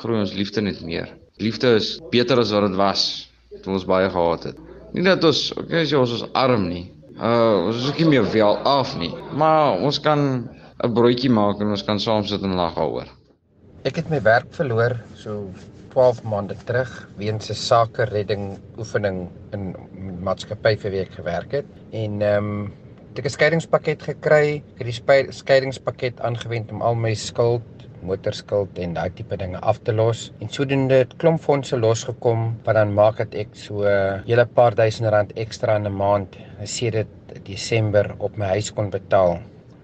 groei 0.00 0.20
ons 0.20 0.34
liefde 0.34 0.60
net 0.60 0.82
meer. 0.84 1.08
Liefde 1.42 1.74
is 1.74 2.00
beter 2.10 2.38
as 2.38 2.52
wat 2.54 2.68
dit 2.68 2.76
was 2.78 3.30
toe 3.62 3.72
ons 3.72 3.86
baie 3.88 4.10
gehad 4.10 4.44
het. 4.50 4.58
Nie 4.94 5.02
dat 5.02 5.24
ons, 5.24 5.40
okay, 5.58 5.82
jy 5.82 5.98
ons 5.98 6.12
is 6.14 6.26
arm 6.38 6.68
nie, 6.68 6.84
Uh 7.14 7.66
ons 7.68 7.76
is 7.78 7.88
ook 7.88 8.00
nie 8.02 8.08
meer 8.10 8.26
wel 8.32 8.56
af 8.66 8.96
nie, 8.98 9.12
maar 9.38 9.78
ons 9.78 10.00
kan 10.00 10.48
'n 10.82 10.92
broodjie 10.92 11.30
maak 11.30 11.60
en 11.60 11.70
ons 11.70 11.84
kan 11.84 12.00
saam 12.00 12.24
sit 12.26 12.42
en 12.42 12.54
lag 12.58 12.74
daaroor. 12.74 13.06
Ek 13.84 13.96
het 13.96 14.10
my 14.10 14.20
werk 14.22 14.50
verloor 14.50 14.96
so 15.14 15.50
12 15.92 16.22
maande 16.22 16.56
terug 16.66 16.90
weens 17.16 17.50
'n 17.50 17.54
sake 17.54 18.04
redding 18.10 18.58
oefening 18.78 19.28
in 19.52 19.76
maatskappy 20.22 20.76
vir 20.76 20.90
wie 20.90 21.00
ek 21.00 21.12
gewerk 21.14 21.52
het 21.52 21.66
en 21.92 22.22
ehm 22.22 22.50
um, 22.50 22.72
ek 23.14 23.22
het 23.22 23.26
'n 23.26 23.36
skeiingspakket 23.38 24.02
gekry. 24.02 24.62
Ek 24.74 24.82
het 24.82 24.90
die 24.90 25.32
skeiingspakket 25.32 26.20
aangewend 26.20 26.72
om 26.72 26.82
al 26.82 26.94
my 26.94 27.14
skuld 27.14 27.62
motorskuld 28.04 28.78
en 28.84 28.94
daai 28.96 29.10
tipe 29.16 29.36
dinge 29.40 29.60
af 29.60 29.80
te 29.86 29.92
los. 29.92 30.30
En 30.40 30.48
sodoende 30.48 31.00
het 31.02 31.16
klomp 31.22 31.40
fondse 31.40 31.76
losgekom 31.76 32.46
wat 32.64 32.78
dan 32.78 32.94
maak 32.94 33.18
dat 33.22 33.34
ek 33.34 33.48
so 33.52 33.82
'n 33.82 34.22
hele 34.26 34.46
paar 34.46 34.74
duisend 34.74 35.08
rand 35.10 35.32
ekstra 35.36 35.76
in 35.76 35.86
'n 35.86 35.96
maand, 35.96 36.36
sê 36.64 36.90
dit 36.90 37.06
Desember 37.44 38.14
op 38.18 38.36
my 38.36 38.46
huis 38.46 38.70
kon 38.70 38.90
betaal. 38.90 39.38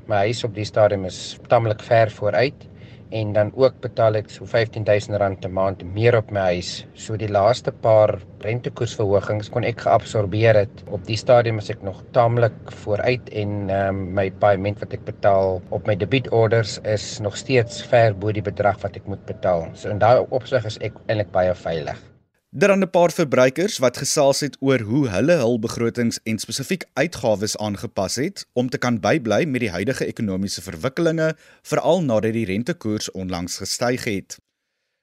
My 0.06 0.16
huis 0.26 0.44
op 0.44 0.54
die 0.54 0.64
stadium 0.64 1.04
is 1.04 1.38
tamelik 1.48 1.82
ver 1.82 2.10
vooruit 2.10 2.66
en 3.10 3.32
dan 3.32 3.50
ook 3.58 3.80
betaal 3.84 4.18
ek 4.20 4.30
so 4.30 4.46
R15000 4.46 5.46
'n 5.46 5.52
maand 5.52 5.82
meer 5.94 6.16
op 6.16 6.30
my 6.30 6.40
huis. 6.54 6.86
So 6.94 7.16
die 7.16 7.28
laaste 7.28 7.72
paar 7.72 8.18
rentekoersverhogings 8.46 9.50
kon 9.50 9.64
ek 9.64 9.80
geabsorbeer 9.86 10.54
het. 10.62 10.84
Op 10.90 11.04
die 11.06 11.16
stadium 11.16 11.58
is 11.58 11.70
ek 11.70 11.82
nog 11.82 12.02
taamlik 12.12 12.72
vooruit 12.82 13.28
en 13.32 13.70
um, 13.70 14.14
my 14.14 14.30
paaiement 14.30 14.78
wat 14.80 14.92
ek 14.92 15.04
betaal 15.04 15.60
op 15.70 15.86
my 15.86 15.96
debietorders 15.96 16.78
is 16.84 17.20
nog 17.20 17.36
steeds 17.36 17.82
ver 17.82 18.14
bo 18.14 18.32
die 18.32 18.42
bedrag 18.42 18.80
wat 18.82 18.96
ek 18.96 19.06
moet 19.06 19.26
betaal. 19.26 19.68
So 19.74 19.90
in 19.90 19.98
daai 19.98 20.26
opsig 20.30 20.64
is 20.64 20.78
ek 20.80 20.94
eintlik 21.06 21.32
baie 21.32 21.54
veilig. 21.54 22.09
Daar 22.52 22.70
aan 22.70 22.82
'n 22.82 22.90
paar 22.90 23.12
verbruikers 23.12 23.78
wat 23.78 23.96
gesels 23.96 24.40
het 24.40 24.56
oor 24.60 24.80
hoe 24.80 25.08
hulle 25.08 25.32
hul 25.32 25.58
begrotings 25.58 26.18
en 26.22 26.38
spesifiek 26.38 26.84
uitgawes 26.92 27.56
aangepas 27.56 28.14
het 28.14 28.46
om 28.52 28.68
te 28.68 28.78
kan 28.78 29.00
bybly 29.00 29.44
met 29.44 29.60
die 29.60 29.70
huidige 29.70 30.04
ekonomiese 30.04 30.62
verwikkelinge, 30.62 31.36
veral 31.62 32.02
nadat 32.02 32.32
die 32.32 32.44
rentekoers 32.44 33.10
onlangs 33.10 33.56
gestyg 33.56 34.04
het. 34.04 34.38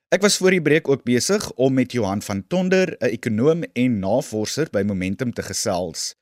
Ek 0.09 0.21
was 0.21 0.37
voor 0.37 0.51
die 0.51 0.61
breek 0.61 0.87
ook 0.87 1.03
besig 1.03 1.51
om 1.53 1.73
met 1.73 1.91
Johan 1.91 2.21
van 2.21 2.47
Tonder, 2.47 2.95
'n 2.99 3.05
ekonom 3.05 3.63
en 3.73 3.99
navorser 3.99 4.67
by 4.71 4.83
Momentum 4.83 5.33
te 5.33 5.43
gesels. 5.43 6.15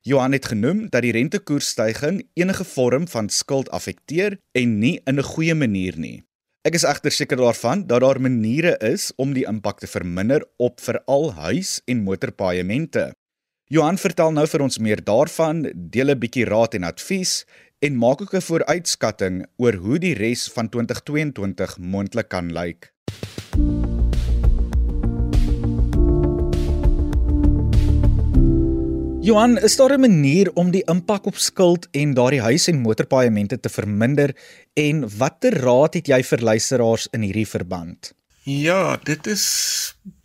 Johan 0.00 0.32
het 0.32 0.46
genoem 0.46 0.88
dat 0.88 1.02
die 1.02 1.12
rentekoersstygings 1.12 2.22
enige 2.32 2.64
vorm 2.64 3.08
van 3.08 3.28
skuld 3.28 3.70
affekteer 3.70 4.38
en 4.52 4.78
nie 4.78 5.00
in 5.04 5.18
'n 5.18 5.22
goeie 5.22 5.54
manier 5.54 5.98
nie. 5.98 6.24
Ek 6.62 6.76
is 6.78 6.84
egter 6.86 7.10
seker 7.10 7.40
daarvan 7.40 7.80
dat 7.90 8.04
daar 8.04 8.20
maniere 8.22 8.76
is 8.86 9.08
om 9.18 9.32
die 9.34 9.42
impak 9.50 9.80
te 9.82 9.88
verminder 9.90 10.44
op 10.62 10.78
veral 10.78 11.32
huis- 11.34 11.80
en 11.90 12.04
motorpaaiemente. 12.06 13.08
Johan 13.66 13.98
vertel 13.98 14.30
nou 14.30 14.46
vir 14.46 14.62
ons 14.62 14.78
meer 14.78 15.02
daarvan, 15.02 15.64
deel 15.74 16.14
'n 16.14 16.20
bietjie 16.22 16.46
raad 16.46 16.74
en 16.78 16.84
advies 16.84 17.44
en 17.82 17.98
maak 17.98 18.22
ook 18.22 18.34
'n 18.34 18.46
vooruitskatting 18.46 19.46
oor 19.58 19.74
hoe 19.74 19.98
die 19.98 20.14
res 20.14 20.46
van 20.54 20.68
2022 20.68 21.78
moontlik 21.78 22.28
kan 22.28 22.52
lyk. 22.52 22.92
Johan, 29.22 29.58
is 29.58 29.76
daar 29.76 29.92
'n 29.94 30.00
manier 30.00 30.50
om 30.54 30.70
die 30.70 30.82
impak 30.84 31.26
op 31.26 31.36
skuld 31.36 31.88
en 31.90 32.14
daardie 32.14 32.40
huis- 32.40 32.66
en 32.66 32.80
motorpaaiemente 32.80 33.60
te 33.60 33.68
verminder 33.68 34.36
en 34.74 35.04
watter 35.18 35.54
raad 35.60 35.94
het 35.94 36.08
jy 36.08 36.22
vir 36.24 36.44
luisteraars 36.48 37.08
in 37.12 37.24
hierdie 37.26 37.48
verband? 37.48 38.12
Ja, 38.42 38.96
dit 39.04 39.26
is 39.30 39.44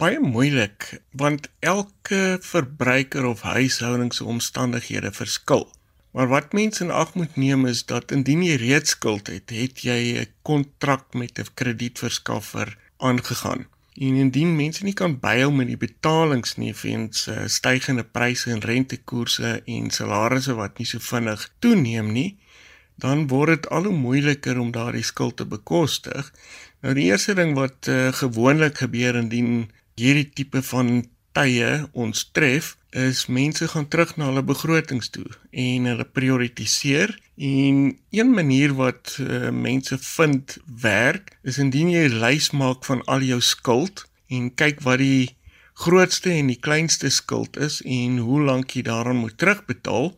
baie 0.01 0.19
moeilik 0.19 1.01
want 1.11 1.49
elke 1.59 2.39
verbruiker 2.41 3.25
of 3.25 3.43
huishouding 3.45 4.13
se 4.13 4.25
omstandighede 4.25 5.11
verskil. 5.11 5.67
Maar 6.17 6.27
wat 6.27 6.53
mense 6.53 6.83
in 6.83 6.91
ag 6.91 7.13
moet 7.13 7.35
neem 7.35 7.67
is 7.69 7.83
dat 7.85 8.11
indien 8.11 8.41
jy 8.41 8.55
reeds 8.57 8.95
skuld 8.95 9.27
het, 9.27 9.53
het 9.53 9.83
jy 9.85 10.17
'n 10.17 10.31
kontrak 10.41 11.13
met 11.13 11.37
'n 11.39 11.53
kredietverskaffer 11.53 12.77
aangegaan. 12.97 13.67
En 13.97 14.15
indien 14.15 14.55
mense 14.55 14.83
nie 14.83 14.93
kan 14.93 15.19
byhou 15.19 15.51
met 15.51 15.67
die 15.67 15.77
betalings 15.77 16.55
nie 16.55 16.73
weens 16.81 17.27
uh, 17.27 17.45
stygende 17.45 18.03
pryse 18.03 18.51
en 18.51 18.59
rentekoerse 18.59 19.61
en 19.65 19.89
salarisse 19.91 20.53
wat 20.53 20.77
nie 20.77 20.85
so 20.85 20.99
vinnig 20.99 21.49
toeneem 21.59 22.11
nie, 22.11 22.37
dan 23.01 23.27
word 23.31 23.49
dit 23.55 23.69
al 23.69 23.89
hoe 23.89 23.97
moeiliker 23.97 24.59
om 24.59 24.71
daardie 24.71 25.05
skuld 25.05 25.37
te 25.37 25.45
bekostig. 25.45 26.31
Nou 26.81 26.93
die 26.97 27.09
eerste 27.11 27.35
ding 27.37 27.53
wat 27.57 27.89
uh, 27.89 28.09
gewoonlik 28.13 28.81
gebeur 28.83 29.15
indien 29.15 29.69
hierdie 29.97 30.29
tipe 30.33 30.61
van 30.61 31.05
tye 31.37 31.69
ons 31.93 32.25
tref, 32.33 32.75
is 32.97 33.27
mense 33.27 33.67
gaan 33.67 33.87
terug 33.87 34.15
na 34.17 34.29
hulle 34.31 34.41
begrotings 34.47 35.11
toe 35.13 35.27
en 35.51 35.85
hulle 35.85 36.05
prioritiseer 36.17 37.13
en 37.37 37.81
een 38.15 38.31
manier 38.33 38.73
wat 38.73 39.17
uh, 39.21 39.49
mense 39.53 39.97
vind 40.01 40.57
werk 40.81 41.35
is 41.43 41.59
indien 41.61 41.91
jy 41.93 42.07
'n 42.07 42.19
lys 42.23 42.49
maak 42.51 42.85
van 42.89 43.03
al 43.05 43.21
jou 43.21 43.41
skuld 43.41 44.07
en 44.29 44.49
kyk 44.55 44.81
wat 44.87 44.97
die 45.03 45.35
grootste 45.77 46.31
en 46.33 46.47
die 46.49 46.59
kleinste 46.59 47.09
skuld 47.09 47.57
is 47.57 47.81
en 47.85 48.17
hoe 48.17 48.41
lank 48.41 48.73
jy 48.73 48.81
daaraan 48.81 49.21
moet 49.21 49.37
terugbetaal. 49.37 50.15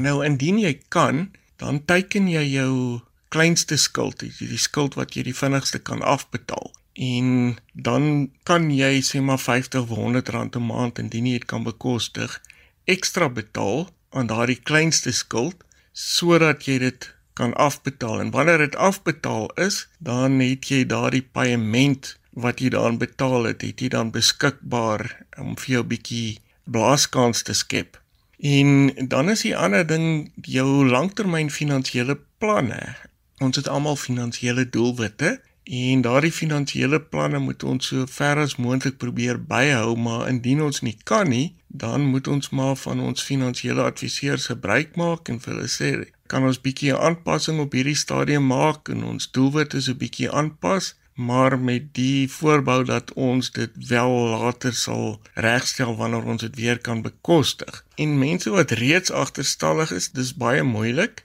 Nou 0.00 0.24
indien 0.24 0.58
jy 0.58 0.78
kan, 0.88 1.28
dan 1.62 1.84
teiken 1.86 2.26
jy 2.26 2.42
jou 2.56 3.00
kleinste 3.32 3.78
skuld, 3.78 4.24
die 4.26 4.60
skuld 4.60 4.98
wat 4.98 5.14
jy 5.16 5.28
die 5.30 5.36
vinnigste 5.36 5.78
kan 5.78 6.02
afbetaal. 6.02 6.72
En 6.92 7.56
dan 7.72 8.30
kan 8.48 8.68
jy 8.74 9.00
sê 9.06 9.22
maar 9.24 9.40
50 9.40 9.86
of 9.86 9.94
100 9.96 10.32
rand 10.34 10.56
'n 10.56 10.66
maand 10.66 10.98
indien 10.98 11.26
jy 11.26 11.38
dit 11.38 11.48
kan 11.52 11.62
bekostig 11.64 12.40
ekstra 12.84 13.28
betaal 13.28 13.88
aan 14.10 14.26
daardie 14.26 14.60
kleinste 14.60 15.12
skuld 15.12 15.64
sodat 15.92 16.66
jy 16.66 16.78
dit 16.78 17.14
kan 17.32 17.54
afbetaal. 17.54 18.20
En 18.20 18.30
wanneer 18.30 18.58
dit 18.58 18.76
afbetaal 18.76 19.48
is 19.54 19.88
dan 19.98 20.40
het 20.40 20.68
jy 20.68 20.84
daardie 20.84 21.24
paaiement 21.32 22.18
wat 22.30 22.60
jy 22.60 22.68
daan 22.68 22.98
betaal 22.98 23.44
het 23.44 23.62
het 23.62 23.80
jy 23.80 23.88
dan 23.88 24.10
beskikbaar 24.10 25.24
om 25.38 25.56
vir 25.56 25.74
jou 25.74 25.84
bietjie 25.84 26.38
blaaskans 26.64 27.42
te 27.42 27.54
skep 27.54 28.01
en 28.42 28.90
dan 29.08 29.30
is 29.30 29.44
die 29.46 29.56
ander 29.56 29.86
ding 29.86 30.32
jou 30.42 30.82
langtermyn 30.88 31.50
finansiële 31.50 32.18
planne. 32.42 32.96
Ons 33.38 33.56
het 33.56 33.68
almal 33.70 33.96
finansiële 33.96 34.68
doelwitte 34.68 35.38
En 35.64 36.00
daardie 36.00 36.32
finansiële 36.32 36.98
planne 37.00 37.38
moet 37.38 37.62
ons 37.62 37.86
so 37.86 38.06
ver 38.10 38.36
as 38.42 38.56
moontlik 38.56 38.96
probeer 38.98 39.38
byhou, 39.46 39.94
maar 39.96 40.26
indien 40.28 40.62
ons 40.62 40.80
nie 40.82 40.96
kan 41.04 41.28
nie, 41.28 41.54
dan 41.68 42.02
moet 42.10 42.28
ons 42.28 42.50
maar 42.50 42.74
van 42.76 43.00
ons 43.00 43.22
finansiële 43.22 43.82
adviseurs 43.82 44.46
gebruik 44.50 44.96
maak 44.96 45.30
en 45.30 45.38
vir 45.40 45.54
hulle 45.54 45.70
sê, 45.70 45.90
kan 46.26 46.42
ons 46.42 46.58
bietjie 46.60 46.90
'n 46.90 46.98
aanpassing 46.98 47.60
op 47.60 47.72
hierdie 47.72 47.94
stadium 47.94 48.46
maak 48.46 48.88
en 48.88 49.04
ons 49.04 49.30
doelwit 49.30 49.74
is 49.74 49.88
'n 49.88 49.96
bietjie 50.02 50.30
aanpas, 50.30 50.94
maar 51.14 51.58
met 51.58 51.94
die 51.94 52.30
voorbou 52.30 52.84
dat 52.84 53.12
ons 53.12 53.50
dit 53.50 53.70
wel 53.88 54.10
later 54.10 54.74
sal 54.74 55.20
regstel 55.34 55.96
wanneer 55.96 56.24
ons 56.24 56.40
dit 56.40 56.56
weer 56.56 56.78
kan 56.78 57.02
bekostig. 57.02 57.84
En 57.94 58.18
mense 58.18 58.50
wat 58.50 58.70
reeds 58.70 59.10
agterstallig 59.10 59.92
is, 59.92 60.10
dis 60.10 60.34
baie 60.34 60.62
moeilik. 60.62 61.24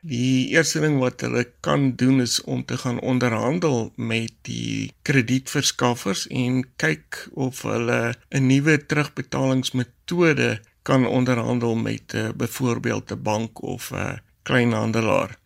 Die 0.00 0.48
eerste 0.54 0.80
ding 0.80 0.98
wat 1.02 1.20
hulle 1.26 1.42
kan 1.60 1.94
doen 1.98 2.20
is 2.20 2.38
om 2.42 2.64
te 2.64 2.78
gaan 2.78 3.00
onderhandel 3.00 3.92
met 3.96 4.32
die 4.46 4.92
kredietverskaffers 5.02 6.26
en 6.30 6.62
kyk 6.76 7.28
of 7.34 7.62
hulle 7.62 8.14
'n 8.30 8.46
nuwe 8.46 8.86
terugbetalingsmetode 8.86 10.60
kan 10.82 11.06
onderhandel 11.06 11.74
met 11.74 12.14
'n 12.14 12.16
uh, 12.16 12.30
byvoorbeeld 12.34 13.10
'n 13.12 13.22
bank 13.22 13.62
of 13.62 13.90
'n 13.90 14.20
kleinhandelaar. 14.42 15.38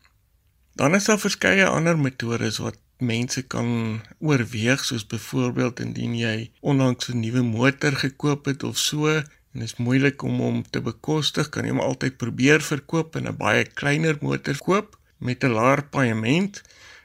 Dan 0.74 0.94
is 0.94 1.04
daar 1.04 1.18
verskeie 1.18 1.66
ander 1.66 1.98
metodes 1.98 2.58
wat 2.58 2.78
mense 3.02 3.42
kan 3.42 4.00
oorweeg 4.18 4.84
soos 4.84 5.04
byvoorbeeld 5.06 5.80
indien 5.84 6.14
jy 6.16 6.50
onlangs 6.60 7.08
'n 7.08 7.20
nuwe 7.20 7.42
motor 7.42 7.92
gekoop 7.92 8.44
het 8.50 8.62
of 8.62 8.78
so, 8.78 9.08
en 9.52 9.60
dit 9.60 9.68
is 9.68 9.76
moeilik 9.76 10.22
om 10.22 10.40
hom 10.40 10.62
te 10.70 10.80
bekostig, 10.80 11.48
kan 11.48 11.64
jy 11.64 11.70
hom 11.70 11.80
altyd 11.80 12.16
probeer 12.16 12.60
verkoop 12.62 13.16
in 13.16 13.28
'n 13.28 13.36
baie 13.36 13.64
kleiner 13.64 14.16
motor 14.20 14.56
koop 14.58 14.98
met 15.18 15.44
'n 15.44 15.52
laer 15.58 15.82
paaiement. 15.84 16.62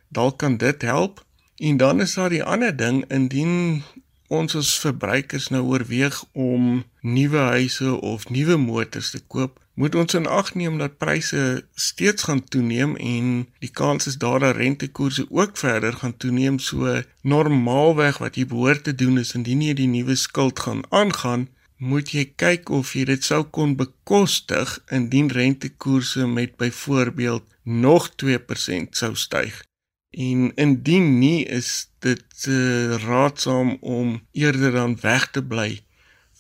Dalk 0.10 0.38
kan 0.38 0.58
dit 0.58 0.82
help. 0.82 1.26
En 1.58 1.78
dan 1.78 2.02
is 2.02 2.14
daar 2.14 2.30
die 2.30 2.44
ander 2.44 2.76
ding 2.76 3.06
indien 3.10 3.84
ons 4.28 4.56
as 4.56 4.80
verbruikers 4.80 5.48
nou 5.48 5.64
oorweeg 5.64 6.24
om 6.32 6.84
nuwe 7.02 7.38
huise 7.38 8.02
of 8.02 8.30
nuwe 8.30 8.58
motors 8.58 9.12
te 9.12 9.22
koop, 9.28 9.60
moet 9.78 9.96
ons 9.96 10.14
in 10.18 10.26
ag 10.26 10.56
neem 10.58 10.80
dat 10.82 10.98
pryse 10.98 11.42
steeds 11.78 12.24
gaan 12.26 12.42
toeneem 12.44 12.96
en 12.96 13.28
die 13.62 13.70
kans 13.70 14.08
is 14.10 14.18
daar 14.18 14.40
dat 14.42 14.56
rentekoerse 14.58 15.28
ook 15.30 15.58
verder 15.58 15.94
gaan 15.94 16.18
toeneem. 16.18 16.58
So 16.60 17.02
normaalweg 17.22 18.18
wat 18.18 18.40
jy 18.42 18.48
behoort 18.50 18.84
te 18.88 18.96
doen 18.96 19.20
is 19.22 19.36
indien 19.38 19.62
jy 19.62 19.76
die 19.78 19.90
nuwe 19.92 20.16
skuld 20.18 20.64
gaan 20.66 20.82
aangaan, 20.90 21.46
moet 21.78 22.10
jy 22.10 22.26
kyk 22.42 22.74
of 22.74 22.96
jy 22.98 23.06
dit 23.12 23.30
sou 23.30 23.44
kon 23.54 23.78
bekostig 23.78 24.80
indien 24.90 25.30
rentekoerse 25.30 26.26
met 26.26 26.58
byvoorbeeld 26.58 27.46
nog 27.64 28.10
2% 28.26 28.98
sou 28.98 29.14
styg. 29.14 29.62
En 30.10 30.50
indien 30.56 31.20
nie 31.20 31.46
is 31.46 31.92
dit 32.02 32.50
uh, 32.50 32.98
raadsaam 33.06 33.78
om 33.82 34.22
eerder 34.32 34.72
dan 34.72 34.98
weg 35.06 35.30
te 35.30 35.46
bly 35.46 35.84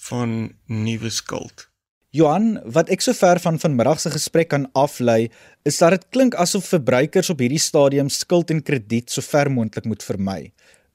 van 0.09 0.55
nuwe 0.65 1.09
skuld. 1.09 1.66
Johan, 2.17 2.55
wat 2.73 2.89
ek 2.89 3.03
sover 3.05 3.37
van 3.43 3.59
vanmiddag 3.61 3.99
se 4.01 4.09
gesprek 4.09 4.49
kan 4.49 4.65
aflei, 4.77 5.27
is 5.67 5.77
dat 5.77 5.93
dit 5.93 6.05
klink 6.15 6.37
asof 6.41 6.69
verbruikers 6.71 7.29
op 7.29 7.43
hierdie 7.43 7.61
stadium 7.61 8.09
skuld 8.09 8.53
en 8.53 8.63
krediet 8.65 9.13
so 9.13 9.21
ver 9.21 9.51
moontlik 9.53 9.85
moet 9.85 10.05
vermy. 10.05 10.39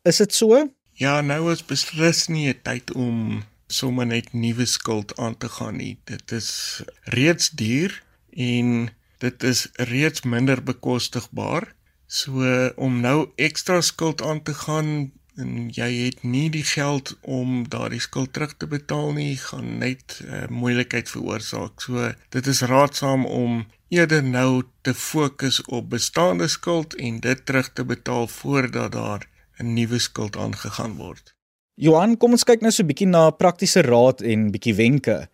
Is 0.08 0.18
dit 0.18 0.34
so? 0.34 0.64
Ja, 0.98 1.20
nou 1.22 1.52
is 1.52 1.62
beslis 1.62 2.26
nie 2.28 2.48
'n 2.48 2.58
tyd 2.62 2.90
om 2.94 3.44
sommer 3.68 4.06
net 4.06 4.32
nuwe 4.32 4.66
skuld 4.66 5.14
aan 5.16 5.38
te 5.38 5.48
gaan 5.48 5.76
nie. 5.76 5.96
Dit 6.04 6.32
is 6.32 6.82
reeds 7.04 7.50
duur 7.50 8.02
en 8.36 8.90
dit 9.18 9.42
is 9.42 9.68
reeds 9.76 10.22
minder 10.22 10.62
bekostigbaar. 10.62 11.74
So 12.06 12.42
om 12.76 13.00
nou 13.00 13.30
ekstra 13.36 13.80
skuld 13.80 14.22
aan 14.22 14.42
te 14.42 14.54
gaan 14.54 15.12
en 15.36 15.68
jy 15.72 15.88
het 16.04 16.22
nie 16.22 16.48
die 16.52 16.64
geld 16.64 17.14
om 17.22 17.68
daardie 17.68 18.00
skuld 18.00 18.32
terug 18.32 18.56
te 18.56 18.66
betaal 18.66 19.12
nie, 19.16 19.36
gaan 19.36 19.78
net 19.78 20.20
uh, 20.24 20.46
moeilikheid 20.48 21.08
veroorsaak. 21.08 21.80
So 21.80 22.12
dit 22.34 22.46
is 22.46 22.62
raadsaam 22.68 23.26
om 23.26 23.64
eerder 23.92 24.22
nou 24.24 24.62
te 24.82 24.94
fokus 24.94 25.60
op 25.68 25.90
bestaande 25.90 26.48
skuld 26.48 26.94
en 26.94 27.20
dit 27.20 27.46
terug 27.46 27.72
te 27.72 27.84
betaal 27.84 28.26
voordat 28.28 28.92
daar 28.92 29.28
'n 29.58 29.74
nuwe 29.74 29.98
skuld 29.98 30.36
aangegaan 30.36 30.96
word. 30.96 31.34
Johan, 31.74 32.16
kom 32.16 32.32
ons 32.32 32.44
kyk 32.44 32.60
nou 32.60 32.70
so 32.70 32.82
'n 32.82 32.86
bietjie 32.86 33.08
na 33.08 33.30
praktiese 33.30 33.82
raad 33.82 34.20
en 34.20 34.50
bietjie 34.50 34.74
wenke. 34.74 35.28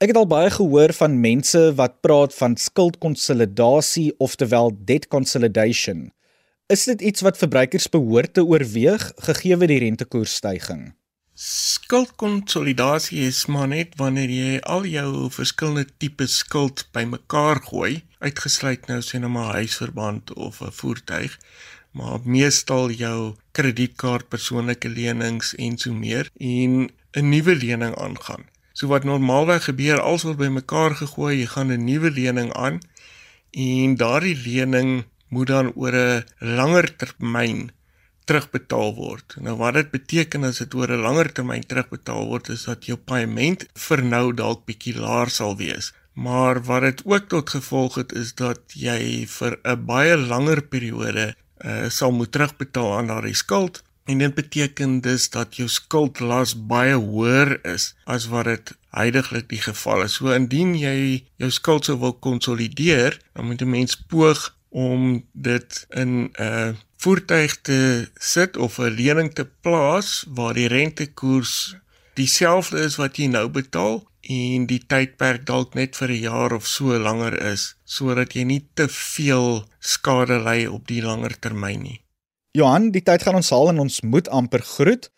Ek 0.00 0.08
het 0.08 0.16
al 0.16 0.26
baie 0.26 0.50
gehoor 0.50 0.92
van 0.92 1.20
mense 1.20 1.74
wat 1.74 2.00
praat 2.00 2.34
van 2.34 2.56
skuldkonsolidasie 2.56 4.14
oftewel 4.18 4.72
debt 4.84 5.08
consolidation. 5.08 6.12
Is 6.70 6.84
dit 6.86 7.00
iets 7.02 7.24
wat 7.26 7.38
verbruikers 7.38 7.88
behoort 7.90 8.34
te 8.36 8.44
oorweeg 8.46 9.02
gegee 9.26 9.56
die 9.72 9.78
rentekoersstygings? 9.82 10.92
Skuldkonsolidasie 11.34 13.24
is 13.26 13.40
maar 13.50 13.66
net 13.72 13.96
wanneer 13.98 14.30
jy 14.30 14.60
al 14.74 14.86
jou 14.86 15.30
verskillende 15.34 15.88
tipe 15.98 16.28
skuld 16.30 16.84
bymekaar 16.94 17.58
gooi, 17.66 18.04
uitgesluit 18.22 18.86
nou 18.86 19.00
sien 19.02 19.26
nou 19.26 19.32
maar 19.34 19.58
huisverband 19.58 20.30
of 20.34 20.62
'n 20.62 20.70
voertuig 20.70 21.38
maar 21.90 22.20
meestal 22.22 22.90
jou 22.90 23.34
kredietkaart, 23.50 24.28
persoonlike 24.28 24.88
lenings 24.88 25.54
en 25.54 25.78
so 25.78 25.92
meer 25.92 26.30
en 26.38 26.90
'n 27.18 27.28
nuwe 27.28 27.56
lening 27.56 27.96
aangaan. 27.96 28.46
So 28.72 28.86
wat 28.86 29.04
normaalweg 29.04 29.64
gebeur, 29.64 30.00
als 30.00 30.22
word 30.22 30.36
bymekaar 30.36 30.94
gegooi, 30.94 31.38
jy 31.40 31.46
gaan 31.46 31.72
'n 31.72 31.84
nuwe 31.84 32.10
lening 32.10 32.52
aan 32.52 32.78
en 33.50 33.96
daardie 33.96 34.36
lening 34.36 35.04
moet 35.30 35.46
dan 35.46 35.72
oor 35.74 35.94
'n 35.94 36.24
langer 36.38 36.96
termyn 36.96 37.70
terugbetaal 38.30 38.94
word. 38.94 39.36
Nou 39.42 39.56
wat 39.58 39.74
dit 39.74 39.90
beteken 39.90 40.44
as 40.44 40.58
dit 40.62 40.74
oor 40.74 40.90
'n 40.90 41.02
langer 41.06 41.32
termyn 41.32 41.66
terugbetaal 41.66 42.26
word 42.30 42.48
is 42.48 42.64
dat 42.70 42.86
jou 42.86 42.98
paaiement 42.98 43.66
vir 43.86 44.02
nou 44.14 44.26
dalk 44.42 44.66
bietjie 44.66 44.96
laer 44.98 45.30
sal 45.30 45.56
wees. 45.56 45.92
Maar 46.14 46.62
wat 46.68 46.82
dit 46.82 47.02
ook 47.04 47.28
tot 47.28 47.50
gevolg 47.50 47.94
het 47.94 48.12
is 48.12 48.34
dat 48.34 48.60
jy 48.74 49.26
vir 49.26 49.58
'n 49.64 49.84
baie 49.86 50.16
langer 50.16 50.62
periode 50.62 51.34
uh, 51.64 51.88
sal 51.88 52.12
moet 52.12 52.32
terugbetaal 52.32 52.98
aan 52.98 53.06
daardie 53.06 53.34
skuld 53.34 53.82
en 54.04 54.18
dit 54.18 54.34
beteken 54.34 55.00
dus 55.00 55.30
dat 55.30 55.56
jou 55.56 55.68
skuldlas 55.68 56.54
baie 56.66 56.94
hoër 56.94 57.58
is 57.64 57.94
as 58.04 58.26
wat 58.26 58.44
dit 58.44 58.72
heidaglik 58.90 59.48
die 59.48 59.62
geval 59.62 60.02
is. 60.02 60.14
So 60.18 60.32
indien 60.34 60.74
jy 60.74 61.24
jou 61.38 61.50
skuld 61.50 61.84
sou 61.84 61.98
wil 61.98 62.16
konsolideer, 62.18 63.20
dan 63.34 63.46
moet 63.46 63.62
'n 63.62 63.70
mens 63.70 63.94
poog 63.96 64.54
om 64.70 65.26
dit 65.32 65.86
in 65.90 66.30
'n 66.32 66.76
voertuig 66.96 67.60
te 67.60 68.10
sit 68.14 68.56
of 68.56 68.78
'n 68.78 68.94
lening 68.94 69.34
te 69.34 69.46
plaas 69.60 70.24
waar 70.28 70.54
die 70.54 70.68
rentekoers 70.68 71.76
dieselfde 72.14 72.78
is 72.78 72.96
wat 72.96 73.16
jy 73.16 73.26
nou 73.26 73.48
betaal 73.48 74.04
en 74.20 74.66
die 74.66 74.80
tydperk 74.86 75.46
dalk 75.46 75.74
net 75.74 75.96
vir 75.96 76.10
'n 76.10 76.22
jaar 76.22 76.52
of 76.52 76.66
so 76.66 76.98
langer 76.98 77.34
is 77.52 77.74
sodat 77.84 78.34
jy 78.34 78.44
nie 78.44 78.64
te 78.74 78.88
veel 78.88 79.64
skade 79.80 80.38
ly 80.38 80.66
op 80.66 80.86
die 80.86 81.02
langer 81.02 81.34
termyn 81.40 81.82
nie. 81.82 82.00
Johan, 82.52 82.90
die 82.90 83.02
tyd 83.02 83.22
gaan 83.22 83.38
ons 83.38 83.50
haal 83.50 83.68
en 83.68 83.78
ons 83.78 84.00
moet 84.00 84.28
amper 84.28 84.62
groet. 84.62 85.10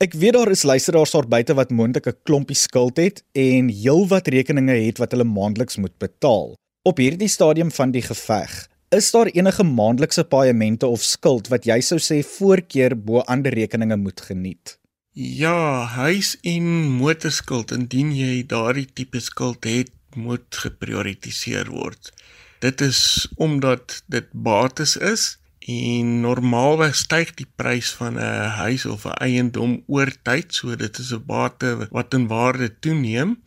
Ek 0.00 0.14
weet 0.16 0.32
daar 0.32 0.50
is 0.50 0.62
luisteraars 0.64 1.12
daar 1.12 1.28
buite 1.28 1.54
wat 1.54 1.70
moontlik 1.70 2.06
'n 2.06 2.16
klompie 2.24 2.56
skuld 2.56 2.96
het 2.96 3.22
en 3.32 3.68
heelwat 3.68 4.28
rekeninge 4.28 4.76
het 4.86 4.98
wat 4.98 5.12
hulle 5.12 5.24
maandeliks 5.24 5.76
moet 5.76 5.98
betaal. 5.98 6.56
Op 6.82 6.96
hierdie 6.96 7.28
stadium 7.28 7.70
van 7.70 7.90
die 7.90 8.02
geveg, 8.02 8.68
is 8.90 9.10
daar 9.10 9.26
enige 9.26 9.62
maandelikse 9.62 10.24
paaiemente 10.24 10.86
of 10.86 11.02
skuld 11.02 11.48
wat 11.48 11.66
jy 11.68 11.78
sou 11.80 11.98
sê 12.02 12.20
voorkeur 12.26 12.96
bo 12.96 13.22
ander 13.26 13.54
rekeninge 13.54 13.96
moet 13.96 14.20
geniet? 14.20 14.76
Ja, 15.12 15.86
huis 15.94 16.36
en 16.46 16.66
motorskuld 16.98 17.72
indien 17.74 18.12
jy 18.14 18.42
daardie 18.46 18.86
tipe 18.94 19.20
skuld 19.20 19.66
het, 19.66 19.90
moet 20.14 20.56
geprioritiseer 20.62 21.70
word. 21.70 22.10
Dit 22.60 22.80
is 22.80 23.28
omdat 23.36 24.02
dit 24.10 24.26
bates 24.32 24.96
is 24.96 25.36
en 25.70 26.20
normaalweg 26.24 26.96
styg 26.98 27.34
die 27.38 27.46
prys 27.46 27.92
van 27.98 28.18
'n 28.18 28.50
huis 28.62 28.86
of 28.86 29.06
'n 29.06 29.18
eiendom 29.22 29.82
oor 29.86 30.10
tyd, 30.22 30.54
so 30.54 30.76
dit 30.76 30.98
is 30.98 31.12
'n 31.12 31.22
bate 31.26 31.88
wat 31.90 32.14
in 32.14 32.26
waarde 32.26 32.78
toeneem. 32.80 33.38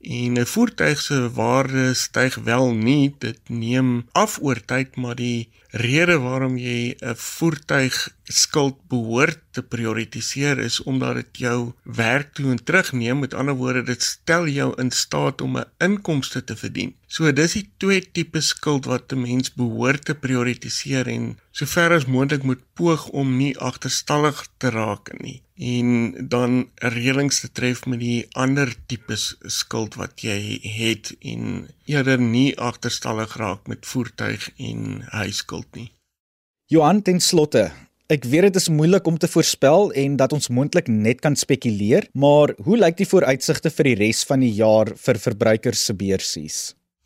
En 0.00 0.32
'n 0.38 0.46
voertuig 0.46 1.00
se 1.00 1.30
waarde 1.32 1.94
styg 1.94 2.34
wel 2.34 2.74
nie, 2.74 3.14
dit 3.18 3.40
neem 3.48 4.06
af 4.12 4.38
oor 4.40 4.60
tyd, 4.64 4.96
maar 4.96 5.14
die 5.14 5.48
rede 5.70 6.18
waarom 6.18 6.56
jy 6.58 6.96
'n 6.98 7.14
voertuig 7.16 8.08
skuld 8.24 8.76
behoort 8.88 9.38
te 9.50 9.62
prioritiseer 9.62 10.58
is 10.58 10.82
omdat 10.82 11.14
dit 11.14 11.38
jou 11.38 11.72
werk 11.82 12.34
toe 12.34 12.50
en 12.50 12.64
terugneem. 12.64 13.18
Met 13.18 13.34
ander 13.34 13.54
woorde, 13.54 13.82
dit 13.82 14.02
stel 14.02 14.46
jou 14.46 14.72
in 14.76 14.90
staat 14.90 15.40
om 15.40 15.58
'n 15.58 15.70
inkomste 15.78 16.44
te 16.44 16.56
verdien. 16.56 16.94
So 17.06 17.32
dis 17.32 17.52
die 17.52 17.70
twee 17.76 18.10
tipe 18.12 18.40
skuld 18.40 18.84
wat 18.84 19.12
'n 19.12 19.20
mens 19.20 19.54
behoort 19.54 20.04
te 20.04 20.14
prioritiseer 20.14 21.06
en 21.06 21.38
sover 21.50 21.92
as 21.92 22.06
moontlik 22.06 22.42
moet 22.42 22.62
poog 22.74 23.08
om 23.08 23.36
nie 23.36 23.58
agterstallig 23.58 24.46
te 24.56 24.70
raak 24.70 25.20
nie 25.20 25.42
en 25.60 26.14
dan 26.28 26.68
reëlings 26.74 27.40
te 27.40 27.50
tref 27.52 27.82
met 27.84 28.00
die 28.00 28.24
ander 28.32 28.70
tipe 28.88 29.16
skuld 29.52 29.98
wat 30.00 30.22
jy 30.24 30.56
het 30.64 31.12
en 31.20 31.68
eerder 31.84 32.20
nie 32.20 32.54
agterstallig 32.56 33.34
raak 33.36 33.68
met 33.68 33.84
voertuig 33.86 34.48
en 34.56 35.02
huisskuld 35.12 35.59
nie. 35.74 35.90
Johan 36.70 37.02
ten 37.02 37.20
slotte, 37.20 37.70
ek 38.10 38.24
weet 38.24 38.48
dit 38.48 38.58
is 38.60 38.68
moeilik 38.68 39.06
om 39.06 39.18
te 39.18 39.28
voorspel 39.30 39.92
en 39.92 40.16
dat 40.16 40.32
ons 40.32 40.48
moontlik 40.48 40.88
net 40.88 41.20
kan 41.20 41.36
spekuleer, 41.36 42.08
maar 42.12 42.54
hoe 42.62 42.78
lyk 42.78 42.96
die 42.98 43.08
vooruitsigte 43.08 43.70
vir 43.70 43.90
die 43.90 43.96
res 44.06 44.24
van 44.26 44.40
die 44.40 44.52
jaar 44.54 44.92
vir 44.96 45.18
verbruikers 45.18 45.84
se 45.84 45.94
beursies? 45.94 46.60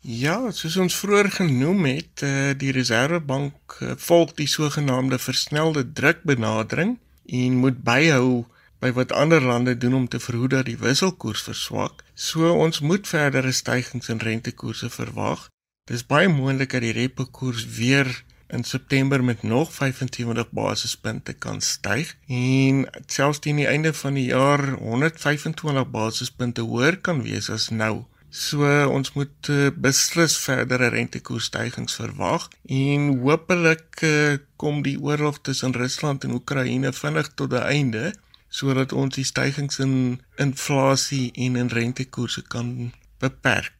Ja, 0.05 0.51
soos 0.53 0.75
ons 0.77 0.95
vroeër 1.01 1.31
genoem 1.39 1.85
het, 1.89 2.21
eh, 2.21 2.53
die 2.53 2.71
Reserwebank 2.71 3.77
eh, 3.81 3.95
volg 3.97 4.35
die 4.37 4.47
sogenaamde 4.47 5.17
versnelde 5.17 5.81
drukbenadering 5.93 6.99
en 7.25 7.55
moet 7.57 7.81
byhou 7.83 8.45
by 8.79 8.91
wat 8.93 9.11
ander 9.11 9.41
lande 9.41 9.77
doen 9.77 9.93
om 9.93 10.07
te 10.07 10.19
verhoed 10.19 10.53
dat 10.53 10.65
die 10.65 10.77
wisselkoers 10.77 11.41
verswak. 11.41 12.03
So 12.13 12.53
ons 12.53 12.79
moet 12.79 13.07
verdere 13.07 13.51
stygings 13.51 14.09
in 14.09 14.21
rentekoerse 14.21 14.89
verwag. 14.89 15.47
Dis 15.89 16.05
baie 16.05 16.29
moontlik 16.29 16.71
dat 16.71 16.81
die 16.85 16.93
repo 16.93 17.25
koers 17.25 17.65
weer 17.77 18.24
in 18.47 18.63
September 18.63 19.23
met 19.23 19.43
nog 19.43 19.73
75 19.73 20.49
basispunte 20.51 21.33
kan 21.33 21.61
styg 21.61 22.15
en 22.27 22.85
selfs 23.05 23.39
teen 23.39 23.61
die 23.61 23.67
einde 23.67 23.93
van 23.93 24.13
die 24.13 24.25
jaar 24.25 24.63
125 24.69 25.89
basispunte 25.89 26.61
hoër 26.61 26.97
kan 26.97 27.23
wees 27.23 27.49
as 27.49 27.69
nou. 27.69 28.05
So 28.29 28.67
ons 28.91 29.13
moet 29.15 29.49
uh, 29.49 29.69
beslis 29.71 30.35
verdere 30.43 30.89
rentekoersstygings 30.91 31.95
verwag 32.01 32.49
en 32.67 33.07
hopelik 33.23 34.03
uh, 34.03 34.35
kom 34.59 34.81
die 34.83 34.97
oorlog 34.99 35.39
tussen 35.41 35.75
Rusland 35.75 36.27
en 36.27 36.35
Oekraïne 36.35 36.91
vinnig 36.93 37.31
tot 37.39 37.53
'n 37.53 37.63
einde 37.77 38.13
sodat 38.49 38.93
ons 38.93 39.15
die 39.15 39.27
stygings 39.27 39.79
in 39.79 40.21
inflasie 40.35 41.31
en 41.45 41.55
in 41.55 41.67
rentekoerse 41.67 42.43
kan 42.47 42.91
beperk. 43.19 43.74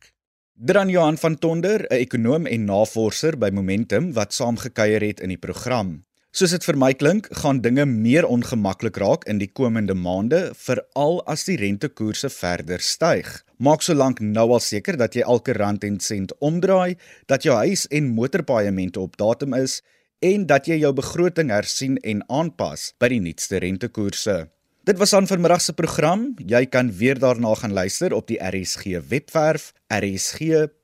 Dran 0.57 0.87
Johan 0.87 1.17
van 1.17 1.35
Tonder, 1.35 1.83
'n 1.83 1.93
ekonom 1.93 2.45
en 2.45 2.63
navorser 2.65 3.37
by 3.37 3.49
Momentum 3.51 4.13
wat 4.13 4.33
saamgekuier 4.33 5.01
het 5.01 5.19
in 5.19 5.27
die 5.29 5.37
program. 5.37 6.05
Soos 6.31 6.51
dit 6.51 6.63
vir 6.63 6.77
my 6.77 6.93
klink, 6.93 7.27
gaan 7.31 7.59
dinge 7.61 7.85
meer 7.85 8.25
ongemaklik 8.25 8.95
raak 8.97 9.25
in 9.27 9.37
die 9.37 9.51
komende 9.51 9.93
maande, 9.93 10.53
veral 10.55 11.21
as 11.27 11.43
die 11.43 11.57
rentekoerse 11.57 12.29
verder 12.29 12.79
styg. 12.79 13.43
Maak 13.57 13.81
solank 13.81 14.19
nou 14.19 14.51
al 14.51 14.59
seker 14.59 14.97
dat 14.97 15.13
jy 15.13 15.21
elke 15.21 15.53
rand 15.53 15.83
en 15.83 15.99
sent 15.99 16.31
omdraai, 16.39 16.95
dat 17.27 17.43
jou 17.43 17.55
huis 17.55 17.87
en 17.87 18.07
motorpaaiemente 18.07 18.99
op 18.99 19.17
datum 19.17 19.53
is 19.53 19.81
en 20.21 20.45
dat 20.45 20.67
jy 20.67 20.79
jou 20.79 20.93
begroting 20.93 21.49
hersien 21.49 21.97
en 21.97 22.23
aanpas 22.29 22.93
by 22.97 23.09
die 23.09 23.19
nuutste 23.19 23.59
rentekoerse. 23.59 24.47
Dit 24.85 24.97
was 24.97 25.13
aan 25.13 25.25
vanmiddag 25.27 25.61
se 25.61 25.73
program. 25.73 26.35
Jy 26.45 26.65
kan 26.69 26.91
weer 26.93 27.17
daarna 27.19 27.55
gaan 27.57 27.73
luister 27.73 28.13
op 28.13 28.27
die 28.29 28.37
RSG 28.37 28.83
webwerf 29.09 29.73
rsg.co.za. 29.89 30.77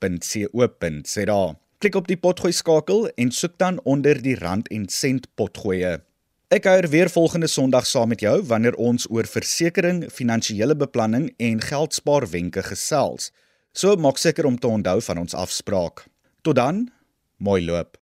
Klik 1.78 1.94
op 1.94 2.08
die 2.10 2.16
potgooi 2.16 2.52
skakel 2.52 3.06
en 3.14 3.30
soek 3.30 3.54
dan 3.62 3.78
onder 3.86 4.18
die 4.22 4.34
rand 4.34 4.66
en 4.74 4.88
sent 4.90 5.28
potgoeie. 5.38 6.02
Ek 6.50 6.66
kuier 6.66 6.90
weer 6.90 7.14
volgende 7.14 7.46
Sondag 7.46 7.86
saam 7.86 8.10
met 8.10 8.20
jou 8.26 8.42
wanneer 8.50 8.74
ons 8.74 9.06
oor 9.06 9.26
versekerings, 9.30 10.10
finansiële 10.10 10.74
beplanning 10.74 11.30
en 11.38 11.62
geldspaarwenke 11.62 12.66
gesels. 12.72 13.30
So 13.70 13.94
maak 13.94 14.18
seker 14.18 14.50
om 14.50 14.58
te 14.58 14.66
onthou 14.66 14.98
van 14.98 15.22
ons 15.22 15.34
afspraak. 15.34 16.10
Tot 16.42 16.58
dan, 16.58 16.90
mooi 17.38 17.62
loop. 17.62 18.01